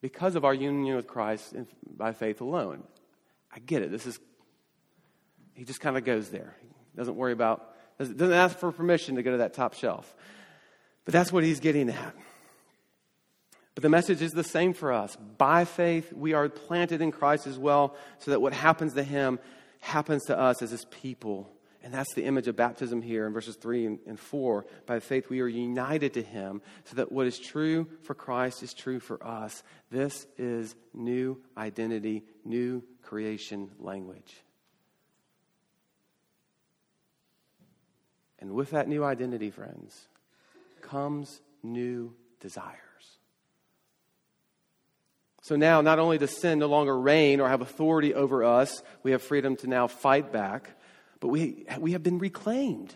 because 0.00 0.36
of 0.36 0.46
our 0.46 0.54
union 0.54 0.96
with 0.96 1.06
Christ 1.06 1.54
by 1.86 2.14
faith 2.14 2.40
alone. 2.40 2.82
I 3.54 3.58
get 3.58 3.82
it. 3.82 3.90
This 3.90 4.06
is, 4.06 4.18
he 5.52 5.64
just 5.64 5.82
kind 5.82 5.98
of 5.98 6.04
goes 6.06 6.30
there. 6.30 6.56
He 6.62 6.96
Doesn't 6.96 7.14
worry 7.14 7.32
about, 7.34 7.74
doesn't 7.98 8.32
ask 8.32 8.56
for 8.56 8.72
permission 8.72 9.16
to 9.16 9.22
go 9.22 9.32
to 9.32 9.36
that 9.36 9.52
top 9.52 9.74
shelf. 9.74 10.16
But 11.04 11.12
that's 11.12 11.30
what 11.30 11.44
he's 11.44 11.60
getting 11.60 11.90
at. 11.90 12.14
But 13.74 13.82
the 13.82 13.88
message 13.88 14.20
is 14.20 14.32
the 14.32 14.44
same 14.44 14.74
for 14.74 14.92
us. 14.92 15.16
By 15.38 15.64
faith, 15.64 16.12
we 16.12 16.34
are 16.34 16.48
planted 16.48 17.00
in 17.00 17.10
Christ 17.10 17.46
as 17.46 17.58
well, 17.58 17.96
so 18.18 18.30
that 18.30 18.40
what 18.42 18.52
happens 18.52 18.94
to 18.94 19.02
him 19.02 19.38
happens 19.80 20.24
to 20.26 20.38
us 20.38 20.60
as 20.62 20.70
his 20.70 20.84
people. 20.86 21.50
And 21.84 21.92
that's 21.92 22.14
the 22.14 22.24
image 22.24 22.46
of 22.46 22.54
baptism 22.54 23.02
here 23.02 23.26
in 23.26 23.32
verses 23.32 23.56
3 23.56 23.86
and 24.06 24.20
4. 24.20 24.66
By 24.86 25.00
faith, 25.00 25.28
we 25.28 25.40
are 25.40 25.48
united 25.48 26.14
to 26.14 26.22
him, 26.22 26.62
so 26.84 26.96
that 26.96 27.10
what 27.10 27.26
is 27.26 27.38
true 27.38 27.88
for 28.02 28.14
Christ 28.14 28.62
is 28.62 28.72
true 28.72 29.00
for 29.00 29.24
us. 29.26 29.62
This 29.90 30.26
is 30.38 30.76
new 30.94 31.40
identity, 31.56 32.24
new 32.44 32.84
creation 33.02 33.70
language. 33.80 34.36
And 38.38 38.52
with 38.52 38.70
that 38.70 38.86
new 38.86 39.02
identity, 39.02 39.50
friends, 39.50 40.08
comes 40.82 41.40
new 41.62 42.14
desires. 42.38 42.78
So 45.42 45.56
now, 45.56 45.80
not 45.80 45.98
only 45.98 46.18
does 46.18 46.36
sin 46.36 46.60
no 46.60 46.68
longer 46.68 46.96
reign 46.96 47.40
or 47.40 47.48
have 47.48 47.60
authority 47.60 48.14
over 48.14 48.44
us, 48.44 48.80
we 49.02 49.10
have 49.10 49.22
freedom 49.22 49.56
to 49.56 49.66
now 49.66 49.88
fight 49.88 50.32
back, 50.32 50.70
but 51.18 51.28
we, 51.28 51.66
we 51.80 51.92
have 51.92 52.02
been 52.04 52.18
reclaimed. 52.18 52.94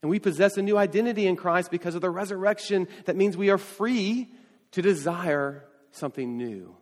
And 0.00 0.10
we 0.10 0.18
possess 0.18 0.56
a 0.56 0.62
new 0.62 0.78
identity 0.78 1.26
in 1.26 1.36
Christ 1.36 1.70
because 1.70 1.94
of 1.94 2.00
the 2.00 2.08
resurrection. 2.08 2.88
That 3.04 3.14
means 3.14 3.36
we 3.36 3.50
are 3.50 3.58
free 3.58 4.28
to 4.70 4.80
desire 4.80 5.64
something 5.90 6.38
new. 6.38 6.77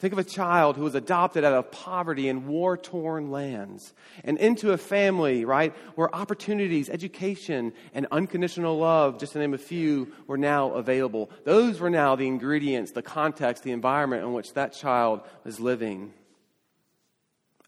Think 0.00 0.14
of 0.14 0.18
a 0.18 0.24
child 0.24 0.76
who 0.76 0.84
was 0.84 0.94
adopted 0.94 1.44
out 1.44 1.52
of 1.52 1.70
poverty 1.70 2.30
in 2.30 2.46
war 2.46 2.78
torn 2.78 3.30
lands 3.30 3.92
and 4.24 4.38
into 4.38 4.72
a 4.72 4.78
family, 4.78 5.44
right, 5.44 5.76
where 5.94 6.12
opportunities, 6.14 6.88
education, 6.88 7.74
and 7.92 8.06
unconditional 8.10 8.78
love, 8.78 9.18
just 9.18 9.34
to 9.34 9.38
name 9.38 9.52
a 9.52 9.58
few, 9.58 10.10
were 10.26 10.38
now 10.38 10.70
available. 10.70 11.30
Those 11.44 11.80
were 11.80 11.90
now 11.90 12.16
the 12.16 12.26
ingredients, 12.26 12.92
the 12.92 13.02
context, 13.02 13.62
the 13.62 13.72
environment 13.72 14.22
in 14.22 14.32
which 14.32 14.54
that 14.54 14.72
child 14.72 15.20
was 15.44 15.60
living. 15.60 16.14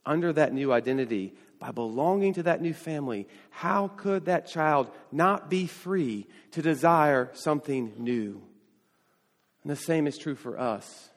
Under 0.07 0.33
that 0.33 0.55
new 0.55 0.73
identity, 0.73 1.35
by 1.59 1.71
belonging 1.71 2.33
to 2.35 2.45
that 2.45 2.63
new 2.63 2.73
family, 2.73 3.29
how 3.51 3.89
could 3.89 4.25
that 4.25 4.47
child 4.47 4.91
not 5.13 5.51
be 5.51 5.67
free 5.67 6.27
to 6.53 6.63
desire 6.63 7.29
something 7.35 7.93
new? 7.99 8.41
And 9.63 9.71
the 9.71 9.77
same 9.77 10.07
is 10.07 10.17
true 10.17 10.35
for 10.35 10.59
us 10.59 11.11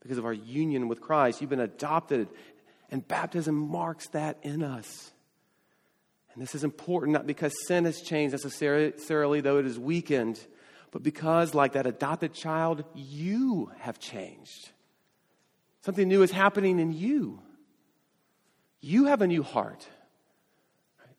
because 0.00 0.18
of 0.18 0.24
our 0.24 0.32
union 0.32 0.88
with 0.88 1.00
Christ. 1.00 1.40
You've 1.40 1.50
been 1.50 1.60
adopted, 1.60 2.28
and 2.90 3.06
baptism 3.06 3.54
marks 3.54 4.08
that 4.08 4.38
in 4.42 4.62
us. 4.62 5.10
And 6.32 6.42
this 6.42 6.54
is 6.54 6.64
important 6.64 7.12
not 7.12 7.26
because 7.26 7.52
sin 7.66 7.84
has 7.84 8.00
changed 8.00 8.32
necessarily, 8.32 9.40
though 9.40 9.58
it 9.58 9.66
is 9.66 9.78
weakened, 9.78 10.38
but 10.90 11.02
because, 11.02 11.54
like 11.54 11.72
that 11.72 11.86
adopted 11.86 12.32
child, 12.32 12.84
you 12.94 13.70
have 13.80 13.98
changed. 13.98 14.70
Something 15.82 16.08
new 16.08 16.22
is 16.22 16.30
happening 16.30 16.78
in 16.78 16.92
you. 16.92 17.40
You 18.80 19.06
have 19.06 19.22
a 19.22 19.26
new 19.26 19.42
heart. 19.42 19.86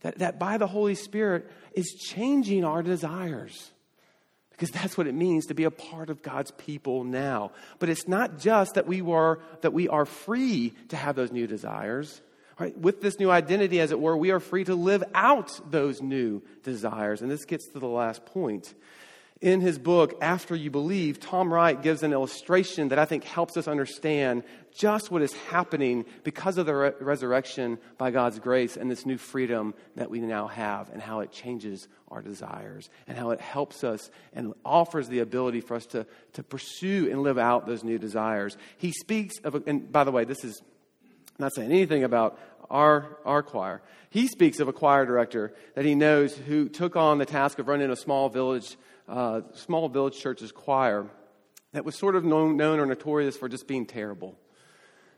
That, 0.02 0.20
that 0.20 0.40
by 0.40 0.58
the 0.58 0.68
Holy 0.68 0.96
Spirit 0.96 1.50
is 1.74 1.94
changing 1.94 2.64
our 2.64 2.82
desires 2.82 3.72
because 4.60 4.72
that's 4.72 4.98
what 4.98 5.08
it 5.08 5.16
means 5.16 5.46
to 5.46 5.54
be 5.54 5.64
a 5.64 5.72
part 5.72 6.10
of 6.10 6.22
God's 6.22 6.52
people 6.52 7.06
now. 7.06 7.52
But 7.80 7.88
it's 7.88 8.10
not 8.10 8.40
just 8.40 8.74
that 8.74 8.86
we 8.86 9.02
were 9.02 9.40
that 9.62 9.72
we 9.72 9.88
are 9.88 10.06
free 10.06 10.74
to 10.90 10.98
have 10.98 11.16
those 11.16 11.32
new 11.32 11.48
desires. 11.48 12.22
Right? 12.60 12.78
With 12.78 13.00
this 13.00 13.20
new 13.20 13.32
identity, 13.32 13.80
as 13.80 13.92
it 13.92 14.00
were, 14.02 14.18
we 14.18 14.32
are 14.32 14.42
free 14.42 14.66
to 14.66 14.76
live 14.76 15.02
out 15.16 15.72
those 15.72 16.02
new 16.02 16.42
desires. 16.64 17.22
And 17.22 17.32
this 17.32 17.46
gets 17.46 17.70
to 17.70 17.80
the 17.80 17.88
last 17.88 18.26
point. 18.26 18.74
In 19.42 19.62
his 19.62 19.80
book, 19.80 20.18
After 20.20 20.54
You 20.54 20.70
Believe, 20.70 21.18
Tom 21.18 21.54
Wright 21.54 21.82
gives 21.82 22.04
an 22.04 22.12
illustration 22.12 22.90
that 22.90 23.00
I 23.00 23.06
think 23.06 23.24
helps 23.24 23.56
us 23.56 23.70
understand 23.70 24.44
just 24.76 25.12
what 25.12 25.22
is 25.22 25.32
happening 25.32 26.04
because 26.26 26.58
of 26.58 26.66
the 26.66 26.76
re- 26.76 26.92
resurrection 27.00 27.78
by 27.98 28.12
God's 28.12 28.38
grace 28.40 28.76
and 28.76 28.92
this 28.92 29.06
new 29.06 29.18
freedom 29.18 29.76
that 29.96 30.10
we 30.10 30.20
now 30.20 30.48
have, 30.48 30.90
and 30.90 31.02
how 31.02 31.22
it 31.22 31.32
changes 31.32 31.88
our 32.12 32.22
desires, 32.22 32.90
and 33.08 33.18
how 33.18 33.30
it 33.30 33.40
helps 33.40 33.86
us 33.86 34.12
and 34.34 34.54
offers 34.66 35.08
the 35.08 35.20
ability 35.20 35.62
for 35.62 35.76
us 35.76 35.86
to, 35.86 36.06
to 36.34 36.44
pursue 36.44 37.08
and 37.10 37.24
live 37.24 37.38
out 37.38 37.66
those 37.66 37.84
new 37.84 37.98
desires. 37.98 38.58
He 38.78 38.92
speaks 38.92 39.40
of, 39.46 39.64
and 39.68 39.90
by 39.90 40.04
the 40.04 40.12
way, 40.12 40.26
this 40.26 40.44
is 40.44 40.62
not 41.38 41.56
saying 41.56 41.72
anything 41.72 42.04
about 42.04 42.38
our, 42.70 43.18
our 43.24 43.42
choir. 43.42 43.82
He 44.10 44.28
speaks 44.28 44.60
of 44.60 44.68
a 44.68 44.74
choir 44.74 45.06
director 45.06 45.54
that 45.76 45.86
he 45.86 45.96
knows 45.96 46.36
who 46.36 46.68
took 46.68 46.98
on 46.98 47.20
the 47.20 47.26
task 47.26 47.58
of 47.58 47.70
running 47.70 47.90
a 47.90 47.96
small 47.96 48.28
village 48.28 48.76
uh, 49.10 49.42
small 49.54 49.90
village 49.90 50.18
church's 50.20 50.52
choir 50.52 51.08
that 51.74 51.84
was 51.84 51.98
sort 51.98 52.16
of 52.16 52.24
known, 52.24 52.58
known 52.58 52.80
or 52.80 52.86
notorious 52.86 53.36
for 53.36 53.50
just 53.50 53.68
being 53.68 53.86
terrible. 53.86 54.38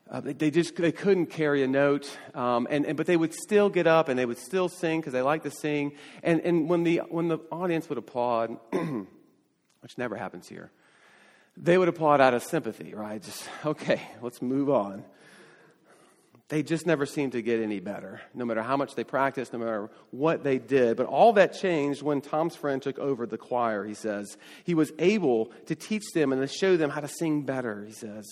Uh, 0.10 0.20
they, 0.20 0.34
they, 0.34 0.52
just 0.52 0.76
they 0.76 0.92
couldn't 0.92 1.28
carry 1.28 1.64
a 1.64 1.68
note, 1.68 2.10
um, 2.34 2.68
and, 2.70 2.86
and, 2.86 2.98
but 2.98 3.06
they 3.06 3.16
would 3.16 3.34
still 3.34 3.70
get 3.70 3.88
up 3.88 4.10
and 4.10 4.20
they 4.20 4.26
would 4.26 4.38
still 4.38 4.68
sing 4.68 5.00
because 5.00 5.14
they 5.14 5.22
liked 5.22 5.44
to 5.44 5.52
sing. 5.52 5.94
And, 6.24 6.42
and 6.42 6.68
when, 6.68 6.84
the, 6.84 7.02
when 7.10 7.28
the 7.28 7.40
audience 7.52 7.88
would 7.90 7.98
applaud, 7.98 8.58
which 8.72 9.98
never 9.98 10.16
happens 10.16 10.48
here, 10.48 10.72
they 11.56 11.78
would 11.78 11.88
applaud 11.88 12.20
out 12.20 12.34
of 12.34 12.44
sympathy, 12.44 12.94
right? 12.94 13.22
Just, 13.22 13.48
okay, 13.66 14.02
let's 14.22 14.42
move 14.42 14.70
on 14.70 15.06
they 16.52 16.64
just 16.64 16.86
never 16.86 17.06
seemed 17.06 17.32
to 17.32 17.42
get 17.42 17.62
any 17.62 17.80
better, 17.80 18.20
no 18.34 18.44
matter 18.44 18.62
how 18.62 18.76
much 18.76 18.94
they 18.96 19.06
practiced, 19.06 19.54
no 19.54 19.60
matter 19.60 19.90
what 20.10 20.44
they 20.44 20.60
did. 20.60 20.98
But 20.98 21.06
all 21.06 21.32
that 21.34 21.54
changed 21.54 22.02
when 22.02 22.20
Tom's 22.20 22.58
friend 22.58 22.82
took 22.82 23.00
over 23.00 23.26
the 23.26 23.38
choir, 23.38 23.86
he 23.86 23.94
says. 23.94 24.38
He 24.66 24.74
was 24.74 24.92
able 25.00 25.46
to 25.68 25.76
teach 25.76 26.04
them 26.14 26.34
and 26.34 26.42
to 26.42 26.54
show 26.54 26.76
them 26.76 26.90
how 26.90 27.00
to 27.00 27.08
sing 27.08 27.44
better, 27.44 27.86
he 27.86 27.94
says. 27.94 28.26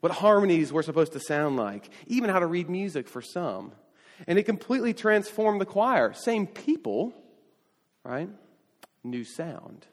What 0.00 0.10
harmonies 0.10 0.72
were 0.72 0.82
supposed 0.82 1.12
to 1.12 1.20
sound 1.20 1.58
like, 1.58 1.88
even 2.08 2.28
how 2.28 2.40
to 2.40 2.46
read 2.46 2.68
music 2.68 3.08
for 3.08 3.22
some. 3.22 3.70
And 4.26 4.36
it 4.36 4.46
completely 4.46 4.92
transformed 4.92 5.60
the 5.60 5.66
choir. 5.66 6.12
Same 6.12 6.48
people, 6.48 7.14
right? 8.02 8.30
New 9.04 9.22
sound. 9.22 9.86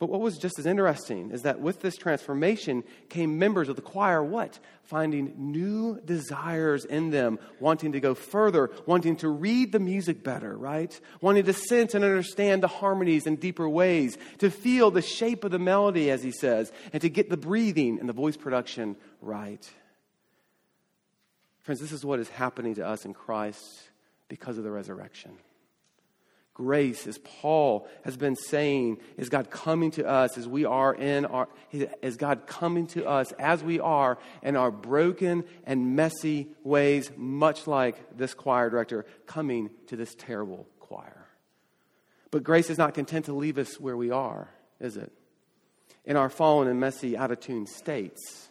But 0.00 0.10
what 0.10 0.20
was 0.20 0.38
just 0.38 0.58
as 0.58 0.66
interesting 0.66 1.30
is 1.30 1.42
that 1.42 1.60
with 1.60 1.80
this 1.80 1.96
transformation 1.96 2.82
came 3.08 3.38
members 3.38 3.68
of 3.68 3.76
the 3.76 3.82
choir, 3.82 4.24
what? 4.24 4.58
Finding 4.82 5.32
new 5.52 6.00
desires 6.00 6.84
in 6.84 7.10
them, 7.10 7.38
wanting 7.60 7.92
to 7.92 8.00
go 8.00 8.14
further, 8.14 8.70
wanting 8.86 9.16
to 9.16 9.28
read 9.28 9.70
the 9.70 9.78
music 9.78 10.24
better, 10.24 10.56
right? 10.56 11.00
Wanting 11.20 11.44
to 11.44 11.52
sense 11.52 11.94
and 11.94 12.04
understand 12.04 12.62
the 12.62 12.68
harmonies 12.68 13.26
in 13.26 13.36
deeper 13.36 13.68
ways, 13.68 14.18
to 14.38 14.50
feel 14.50 14.90
the 14.90 15.00
shape 15.00 15.44
of 15.44 15.52
the 15.52 15.60
melody, 15.60 16.10
as 16.10 16.24
he 16.24 16.32
says, 16.32 16.72
and 16.92 17.00
to 17.00 17.08
get 17.08 17.30
the 17.30 17.36
breathing 17.36 18.00
and 18.00 18.08
the 18.08 18.12
voice 18.12 18.36
production 18.36 18.96
right. 19.20 19.70
Friends, 21.60 21.80
this 21.80 21.92
is 21.92 22.04
what 22.04 22.18
is 22.18 22.28
happening 22.28 22.74
to 22.74 22.86
us 22.86 23.04
in 23.04 23.14
Christ 23.14 23.62
because 24.28 24.58
of 24.58 24.64
the 24.64 24.70
resurrection 24.72 25.38
grace, 26.54 27.08
as 27.08 27.18
Paul 27.18 27.86
has 28.04 28.16
been 28.16 28.36
saying, 28.36 28.98
is 29.16 29.28
God 29.28 29.50
coming 29.50 29.90
to 29.92 30.06
us 30.06 30.38
as 30.38 30.46
we 30.46 30.64
are 30.64 30.94
in 30.94 31.24
our, 31.26 31.48
is 31.72 32.16
God 32.16 32.46
coming 32.46 32.86
to 32.88 33.06
us 33.06 33.32
as 33.32 33.62
we 33.62 33.80
are 33.80 34.18
in 34.42 34.56
our 34.56 34.70
broken 34.70 35.44
and 35.64 35.96
messy 35.96 36.48
ways, 36.62 37.10
much 37.16 37.66
like 37.66 38.16
this 38.16 38.34
choir 38.34 38.70
director 38.70 39.04
coming 39.26 39.70
to 39.88 39.96
this 39.96 40.14
terrible 40.14 40.66
choir. 40.78 41.26
But 42.30 42.44
grace 42.44 42.70
is 42.70 42.78
not 42.78 42.94
content 42.94 43.26
to 43.26 43.32
leave 43.32 43.58
us 43.58 43.78
where 43.80 43.96
we 43.96 44.10
are, 44.10 44.48
is 44.80 44.96
it? 44.96 45.12
In 46.04 46.16
our 46.16 46.28
fallen 46.28 46.68
and 46.68 46.78
messy, 46.78 47.16
out 47.16 47.32
of 47.32 47.40
tune 47.40 47.66
states. 47.66 48.48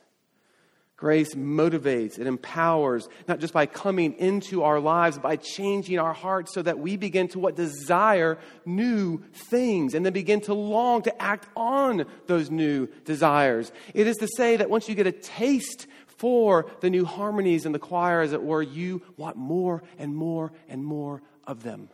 Grace 1.03 1.35
motivates, 1.35 2.17
it 2.17 2.27
empowers, 2.27 3.09
not 3.27 3.39
just 3.39 3.53
by 3.53 3.65
coming 3.65 4.13
into 4.19 4.63
our 4.63 4.79
lives, 4.79 5.19
by 5.19 5.35
changing 5.35 5.99
our 5.99 6.13
hearts 6.13 6.53
so 6.53 6.61
that 6.61 6.79
we 6.79 6.95
begin 6.95 7.27
to 7.27 7.39
what 7.39 7.57
desire 7.57 8.37
new 8.65 9.21
things 9.33 9.95
and 9.95 10.05
then 10.05 10.13
begin 10.13 10.39
to 10.39 10.53
long 10.53 11.01
to 11.01 11.21
act 11.21 11.45
on 11.57 12.05
those 12.27 12.49
new 12.49 12.87
desires. 13.03 13.73
It 13.93 14.07
is 14.07 14.15
to 14.15 14.29
say 14.37 14.55
that 14.55 14.69
once 14.69 14.87
you 14.87 14.95
get 14.95 15.05
a 15.05 15.11
taste 15.11 15.87
for 16.07 16.67
the 16.79 16.89
new 16.89 17.03
harmonies 17.03 17.65
in 17.65 17.73
the 17.73 17.79
choir, 17.79 18.21
as 18.21 18.31
it 18.31 18.41
were, 18.41 18.61
you 18.61 19.01
want 19.17 19.35
more 19.35 19.83
and 19.97 20.15
more 20.15 20.53
and 20.69 20.85
more 20.85 21.21
of 21.45 21.63
them. 21.63 21.89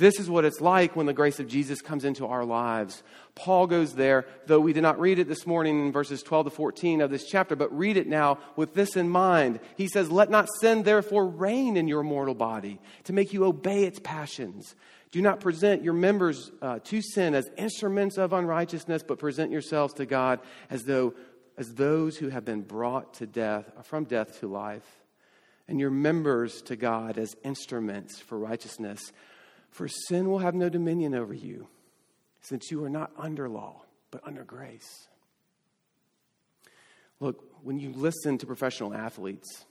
This 0.00 0.18
is 0.18 0.30
what 0.30 0.46
it's 0.46 0.62
like 0.62 0.96
when 0.96 1.04
the 1.04 1.12
grace 1.12 1.40
of 1.40 1.46
Jesus 1.46 1.82
comes 1.82 2.06
into 2.06 2.26
our 2.26 2.42
lives. 2.42 3.02
Paul 3.34 3.66
goes 3.66 3.92
there, 3.92 4.24
though 4.46 4.58
we 4.58 4.72
did 4.72 4.82
not 4.82 4.98
read 4.98 5.18
it 5.18 5.28
this 5.28 5.46
morning 5.46 5.84
in 5.84 5.92
verses 5.92 6.22
12 6.22 6.46
to 6.46 6.50
14 6.50 7.02
of 7.02 7.10
this 7.10 7.26
chapter, 7.26 7.54
but 7.54 7.76
read 7.76 7.98
it 7.98 8.06
now 8.06 8.38
with 8.56 8.72
this 8.72 8.96
in 8.96 9.10
mind. 9.10 9.60
He 9.76 9.88
says, 9.88 10.10
Let 10.10 10.30
not 10.30 10.48
sin 10.58 10.84
therefore 10.84 11.26
reign 11.26 11.76
in 11.76 11.86
your 11.86 12.02
mortal 12.02 12.34
body 12.34 12.80
to 13.04 13.12
make 13.12 13.34
you 13.34 13.44
obey 13.44 13.84
its 13.84 14.00
passions. 14.02 14.74
Do 15.12 15.20
not 15.20 15.40
present 15.40 15.84
your 15.84 15.92
members 15.92 16.50
uh, 16.62 16.78
to 16.84 17.02
sin 17.02 17.34
as 17.34 17.50
instruments 17.58 18.16
of 18.16 18.32
unrighteousness, 18.32 19.02
but 19.02 19.18
present 19.18 19.52
yourselves 19.52 19.92
to 19.94 20.06
God 20.06 20.40
as 20.70 20.84
though 20.84 21.12
as 21.58 21.74
those 21.74 22.16
who 22.16 22.30
have 22.30 22.46
been 22.46 22.62
brought 22.62 23.12
to 23.14 23.26
death 23.26 23.66
from 23.82 24.04
death 24.04 24.40
to 24.40 24.46
life, 24.46 25.02
and 25.68 25.78
your 25.78 25.90
members 25.90 26.62
to 26.62 26.74
God 26.76 27.18
as 27.18 27.36
instruments 27.44 28.18
for 28.18 28.38
righteousness. 28.38 29.12
For 29.70 29.88
sin 29.88 30.28
will 30.28 30.40
have 30.40 30.54
no 30.54 30.68
dominion 30.68 31.14
over 31.14 31.32
you, 31.34 31.68
since 32.40 32.70
you 32.70 32.84
are 32.84 32.90
not 32.90 33.12
under 33.16 33.48
law, 33.48 33.82
but 34.10 34.26
under 34.26 34.44
grace. 34.44 35.08
Look, 37.20 37.44
when 37.62 37.78
you 37.78 37.92
listen 37.92 38.38
to 38.38 38.46
professional 38.46 38.94
athletes, 38.94 39.64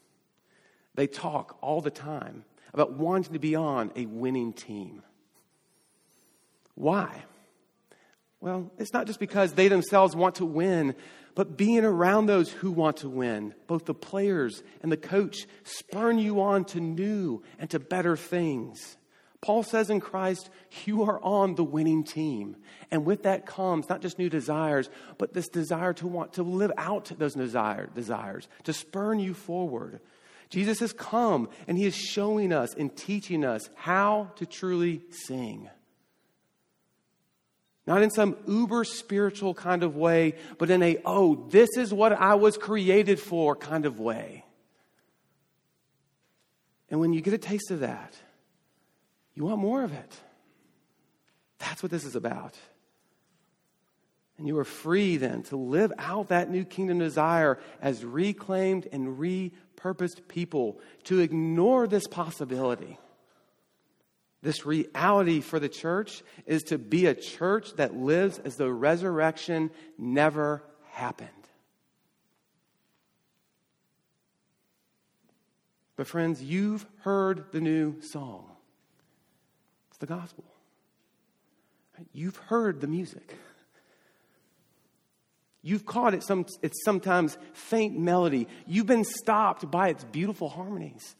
they 0.96 1.08
talk 1.08 1.58
all 1.62 1.82
the 1.82 1.92
time 1.92 2.46
about 2.74 2.94
wanting 2.94 3.34
to 3.34 3.40
be 3.40 3.56
on 3.56 3.92
a 3.96 4.06
winning 4.06 4.54
team. 4.54 5.02
Why? 6.76 7.24
Well, 8.42 8.72
it's 8.78 8.94
not 8.94 9.08
just 9.08 9.20
because 9.20 9.54
they 9.54 9.68
themselves 9.68 10.16
want 10.16 10.36
to 10.36 10.46
win, 10.46 10.96
but 11.36 11.58
being 11.58 11.84
around 11.84 12.26
those 12.28 12.50
who 12.50 12.72
want 12.72 12.98
to 12.98 13.10
win, 13.10 13.54
both 13.68 13.86
the 13.86 13.94
players 13.94 14.64
and 14.82 14.92
the 14.92 14.98
coach, 14.98 15.46
spurn 15.64 16.20
you 16.20 16.42
on 16.42 16.66
to 16.66 16.80
new 16.80 17.44
and 17.58 17.70
to 17.72 17.80
better 17.80 18.16
things. 18.16 18.98
Paul 19.42 19.64
says 19.64 19.90
in 19.90 20.02
Christ, 20.02 20.50
you 20.86 21.04
are 21.04 21.20
on 21.24 21.56
the 21.56 21.64
winning 21.64 22.04
team. 22.04 22.58
And 22.92 23.06
with 23.06 23.24
that 23.24 23.46
comes 23.46 23.88
not 23.88 24.02
just 24.02 24.20
new 24.20 24.30
desires, 24.30 24.90
but 25.18 25.34
this 25.34 25.48
desire 25.48 25.94
to 25.94 26.08
want 26.08 26.34
to 26.34 26.44
live 26.44 26.72
out 26.78 27.12
those 27.18 27.36
desire, 27.36 27.90
desires, 27.96 28.50
to 28.66 28.74
spurn 28.74 29.20
you 29.20 29.34
forward. 29.34 30.02
Jesus 30.50 30.80
has 30.80 30.92
come 30.92 31.48
and 31.68 31.78
he 31.78 31.86
is 31.86 31.96
showing 31.96 32.52
us 32.52 32.74
and 32.74 32.96
teaching 32.96 33.46
us 33.46 33.70
how 33.76 34.32
to 34.36 34.46
truly 34.46 35.04
sing. 35.10 35.70
Not 37.88 38.02
in 38.02 38.12
some 38.12 38.36
uber 38.46 38.84
spiritual 38.84 39.54
kind 39.54 39.84
of 39.84 39.96
way, 39.96 40.36
but 40.58 40.70
in 40.70 40.84
a, 40.84 40.98
oh, 41.06 41.48
this 41.50 41.70
is 41.78 41.94
what 41.94 42.12
I 42.12 42.36
was 42.36 42.58
created 42.58 43.20
for 43.20 43.56
kind 43.56 43.86
of 43.86 44.00
way. 44.00 44.44
And 46.92 47.00
when 47.00 47.14
you 47.14 47.22
get 47.22 47.34
a 47.34 47.40
taste 47.40 47.72
of 47.72 47.80
that, 47.80 48.16
you 49.40 49.46
want 49.46 49.60
more 49.60 49.84
of 49.84 49.94
it. 49.94 50.16
That's 51.60 51.82
what 51.82 51.92
this 51.92 52.04
is 52.04 52.18
about. 52.18 52.58
And 54.38 54.46
you 54.46 54.58
are 54.60 54.66
free 54.66 55.16
then 55.16 55.44
to 55.44 55.56
live 55.56 55.94
out 55.98 56.28
that 56.28 56.50
new 56.50 56.66
kingdom 56.66 57.00
desire 57.00 57.58
as 57.82 58.04
reclaimed 58.04 58.88
and 58.92 59.18
repurposed 59.18 60.28
people, 60.28 60.80
to 61.06 61.22
ignore 61.22 61.88
this 61.88 62.06
possibility. 62.06 63.00
This 64.42 64.66
reality 64.66 65.40
for 65.40 65.58
the 65.58 65.70
church 65.70 66.22
is 66.46 66.64
to 66.64 66.78
be 66.78 67.06
a 67.06 67.16
church 67.16 67.74
that 67.78 67.96
lives 67.96 68.40
as 68.40 68.58
though 68.58 68.68
resurrection 68.68 69.72
never 69.98 70.64
happened. 70.92 71.30
But, 75.96 76.08
friends, 76.08 76.42
you've 76.44 76.86
heard 77.04 77.52
the 77.54 77.62
new 77.62 78.02
song. 78.02 78.49
The 80.00 80.06
gospel. 80.06 80.46
You've 82.14 82.38
heard 82.38 82.82
the 82.82 82.88
music. 82.88 83.36
You've 85.62 85.86
caught 85.86 86.14
it 86.14 86.24
some, 86.24 86.46
it's 86.62 86.84
sometimes 86.86 87.38
faint 87.54 87.98
melody. 87.98 88.48
You've 88.66 88.86
been 88.86 89.04
stopped 89.04 89.70
by 89.70 89.90
its 89.90 90.06
beautiful 90.06 90.48
harmonies. 90.48 91.16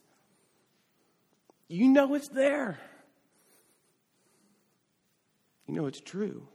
You 1.68 1.90
know 1.90 2.16
it's 2.16 2.30
there. 2.30 2.80
You 5.68 5.76
know 5.76 5.86
it's 5.88 6.00
true. 6.00 6.48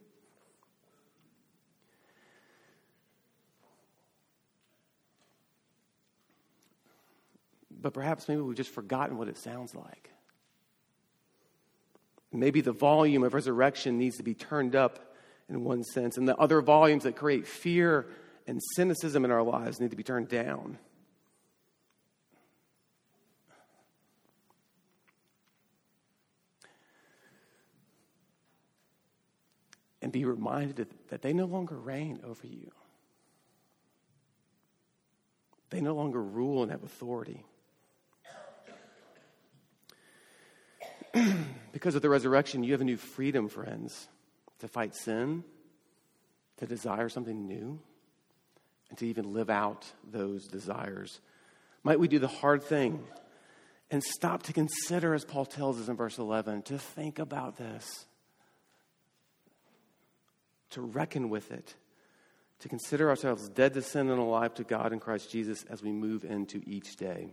But 7.71 7.93
perhaps 7.93 8.27
maybe 8.29 8.41
we've 8.41 8.57
just 8.57 8.71
forgotten 8.71 9.19
what 9.19 9.29
it 9.29 9.37
sounds 9.37 9.75
like. 9.75 10.14
Maybe 12.35 12.61
the 12.61 12.73
volume 12.73 13.23
of 13.23 13.33
resurrection 13.33 13.97
needs 13.97 14.17
to 14.17 14.25
be 14.25 14.35
turned 14.35 14.75
up 14.75 15.15
in 15.49 15.63
one 15.63 15.85
sense, 15.85 16.17
and 16.17 16.27
the 16.27 16.37
other 16.37 16.61
volumes 16.61 17.05
that 17.05 17.15
create 17.15 17.47
fear 17.47 18.07
and 18.47 18.61
cynicism 18.75 19.25
in 19.25 19.31
our 19.31 19.43
lives 19.43 19.79
need 19.79 19.91
to 19.91 19.97
be 19.97 20.03
turned 20.03 20.29
down. 20.29 20.79
And 30.03 30.11
be 30.11 30.25
reminded 30.25 30.89
that 31.09 31.23
they 31.23 31.33
no 31.33 31.45
longer 31.45 31.77
reign 31.77 32.21
over 32.25 32.47
you. 32.47 32.73
They 35.71 35.81
no 35.81 35.95
longer 35.95 36.23
rule 36.23 36.63
and 36.63 36.73
have 36.73 36.83
authority. 36.83 37.45
because 41.73 41.95
of 41.95 42.03
the 42.03 42.11
resurrection, 42.11 42.63
you 42.63 42.73
have 42.73 42.81
a 42.81 42.85
new 42.85 42.97
freedom, 42.97 43.49
friends, 43.49 44.09
to 44.61 44.69
fight 44.69 44.95
sin, 44.95 45.45
to 46.59 46.67
desire 46.67 47.09
something 47.09 47.47
new, 47.47 47.79
and 48.91 48.99
to 48.99 49.07
even 49.07 49.33
live 49.33 49.51
out 49.51 49.87
those 50.11 50.47
desires. 50.47 51.21
Might 51.83 52.01
we 52.01 52.09
do 52.09 52.19
the 52.19 52.29
hard 52.29 52.63
thing 52.63 53.05
and 53.91 54.03
stop 54.03 54.43
to 54.45 54.53
consider, 54.53 55.15
as 55.15 55.25
Paul 55.25 55.47
tells 55.47 55.81
us 55.81 55.89
in 55.89 55.97
verse 55.97 56.19
11, 56.19 56.63
to 56.63 56.79
think 56.79 57.19
about 57.19 57.57
this, 57.57 58.07
to 60.71 60.81
reckon 60.81 61.29
with 61.29 61.53
it, 61.53 61.75
to 62.61 62.69
consider 62.69 63.11
ourselves 63.11 63.49
dead 63.49 63.75
to 63.75 63.83
sin 63.83 64.11
and 64.11 64.19
alive 64.19 64.55
to 64.55 64.65
God 64.65 64.93
in 64.93 64.99
Christ 64.99 65.31
Jesus 65.31 65.65
as 65.65 65.83
we 65.83 65.93
move 65.93 66.25
into 66.25 66.63
each 66.67 66.97
day. 66.97 67.29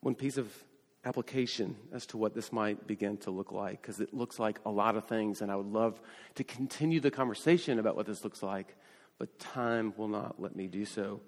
One 0.00 0.14
piece 0.14 0.36
of 0.36 0.50
application 1.04 1.76
as 1.92 2.06
to 2.06 2.16
what 2.16 2.34
this 2.34 2.52
might 2.52 2.86
begin 2.86 3.16
to 3.18 3.30
look 3.30 3.52
like 3.52 3.80
because 3.80 4.00
it 4.00 4.14
looks 4.14 4.38
like 4.38 4.58
a 4.64 4.70
lot 4.70 4.96
of 4.96 5.06
things, 5.06 5.42
and 5.42 5.50
I 5.50 5.56
would 5.56 5.72
love 5.72 6.00
to 6.36 6.44
continue 6.44 7.00
the 7.00 7.10
conversation 7.10 7.78
about 7.78 7.96
what 7.96 8.06
this 8.06 8.24
looks 8.24 8.42
like, 8.42 8.74
but 9.18 9.38
time 9.38 9.92
will 9.96 10.08
not 10.08 10.40
let 10.40 10.56
me 10.56 10.66
do 10.66 10.84
so. 10.84 11.20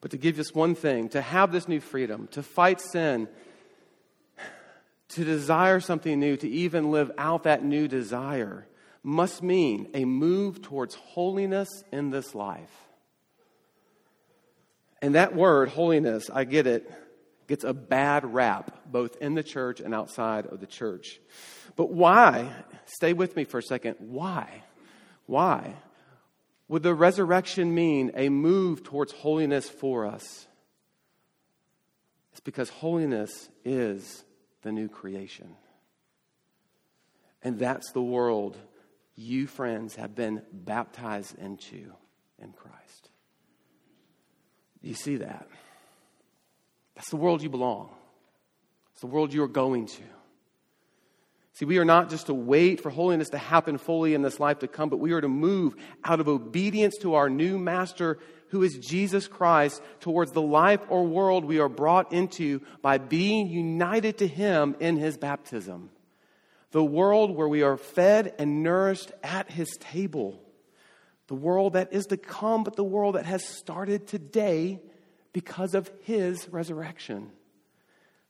But 0.00 0.10
to 0.10 0.16
give 0.16 0.36
just 0.36 0.54
one 0.54 0.74
thing, 0.74 1.08
to 1.10 1.20
have 1.20 1.52
this 1.52 1.68
new 1.68 1.80
freedom, 1.80 2.28
to 2.32 2.42
fight 2.42 2.80
sin, 2.80 3.28
to 5.10 5.24
desire 5.24 5.80
something 5.80 6.18
new, 6.18 6.36
to 6.36 6.48
even 6.48 6.90
live 6.90 7.10
out 7.18 7.44
that 7.44 7.64
new 7.64 7.88
desire, 7.88 8.66
must 9.02 9.42
mean 9.42 9.88
a 9.94 10.04
move 10.04 10.62
towards 10.62 10.94
holiness 10.94 11.68
in 11.92 12.10
this 12.10 12.34
life. 12.34 12.72
And 15.00 15.16
that 15.16 15.34
word, 15.34 15.68
holiness, 15.68 16.30
I 16.32 16.44
get 16.44 16.66
it 16.66 16.90
gets 17.46 17.64
a 17.64 17.72
bad 17.72 18.32
rap, 18.32 18.80
both 18.90 19.16
in 19.20 19.34
the 19.34 19.42
church 19.42 19.80
and 19.80 19.94
outside 19.94 20.46
of 20.46 20.60
the 20.60 20.66
church. 20.66 21.20
But 21.76 21.90
why? 21.90 22.50
Stay 22.86 23.12
with 23.12 23.36
me 23.36 23.44
for 23.44 23.58
a 23.58 23.62
second. 23.62 23.96
Why? 23.98 24.62
Why? 25.26 25.74
Would 26.68 26.82
the 26.82 26.94
resurrection 26.94 27.74
mean 27.74 28.12
a 28.14 28.28
move 28.28 28.82
towards 28.82 29.12
holiness 29.12 29.68
for 29.68 30.06
us? 30.06 30.46
It's 32.32 32.40
because 32.40 32.70
holiness 32.70 33.48
is 33.64 34.24
the 34.62 34.72
new 34.72 34.88
creation. 34.88 35.56
And 37.42 37.58
that's 37.58 37.90
the 37.92 38.02
world 38.02 38.56
you, 39.14 39.46
friends, 39.46 39.96
have 39.96 40.14
been 40.14 40.42
baptized 40.52 41.38
into 41.38 41.92
in 42.38 42.52
Christ. 42.52 43.10
You 44.80 44.94
see 44.94 45.16
that? 45.16 45.48
That's 47.02 47.10
the 47.10 47.16
world 47.16 47.42
you 47.42 47.50
belong. 47.50 47.88
It's 48.92 49.00
the 49.00 49.08
world 49.08 49.34
you 49.34 49.42
are 49.42 49.48
going 49.48 49.86
to. 49.86 50.02
See, 51.54 51.64
we 51.64 51.78
are 51.78 51.84
not 51.84 52.10
just 52.10 52.26
to 52.26 52.34
wait 52.34 52.80
for 52.80 52.90
holiness 52.90 53.30
to 53.30 53.38
happen 53.38 53.76
fully 53.76 54.14
in 54.14 54.22
this 54.22 54.38
life 54.38 54.60
to 54.60 54.68
come, 54.68 54.88
but 54.88 55.00
we 55.00 55.10
are 55.10 55.20
to 55.20 55.26
move 55.26 55.74
out 56.04 56.20
of 56.20 56.28
obedience 56.28 56.94
to 57.00 57.14
our 57.14 57.28
new 57.28 57.58
master, 57.58 58.20
who 58.50 58.62
is 58.62 58.78
Jesus 58.78 59.26
Christ, 59.26 59.82
towards 59.98 60.30
the 60.30 60.42
life 60.42 60.78
or 60.88 61.04
world 61.04 61.44
we 61.44 61.58
are 61.58 61.68
brought 61.68 62.12
into 62.12 62.60
by 62.82 62.98
being 62.98 63.48
united 63.48 64.18
to 64.18 64.28
him 64.28 64.76
in 64.78 64.96
his 64.96 65.16
baptism. 65.16 65.90
The 66.70 66.84
world 66.84 67.32
where 67.32 67.48
we 67.48 67.64
are 67.64 67.78
fed 67.78 68.32
and 68.38 68.62
nourished 68.62 69.10
at 69.24 69.50
his 69.50 69.76
table. 69.80 70.40
The 71.26 71.34
world 71.34 71.72
that 71.72 71.92
is 71.92 72.06
to 72.06 72.16
come, 72.16 72.62
but 72.62 72.76
the 72.76 72.84
world 72.84 73.16
that 73.16 73.26
has 73.26 73.44
started 73.44 74.06
today 74.06 74.80
because 75.32 75.74
of 75.74 75.90
his 76.02 76.48
resurrection. 76.48 77.30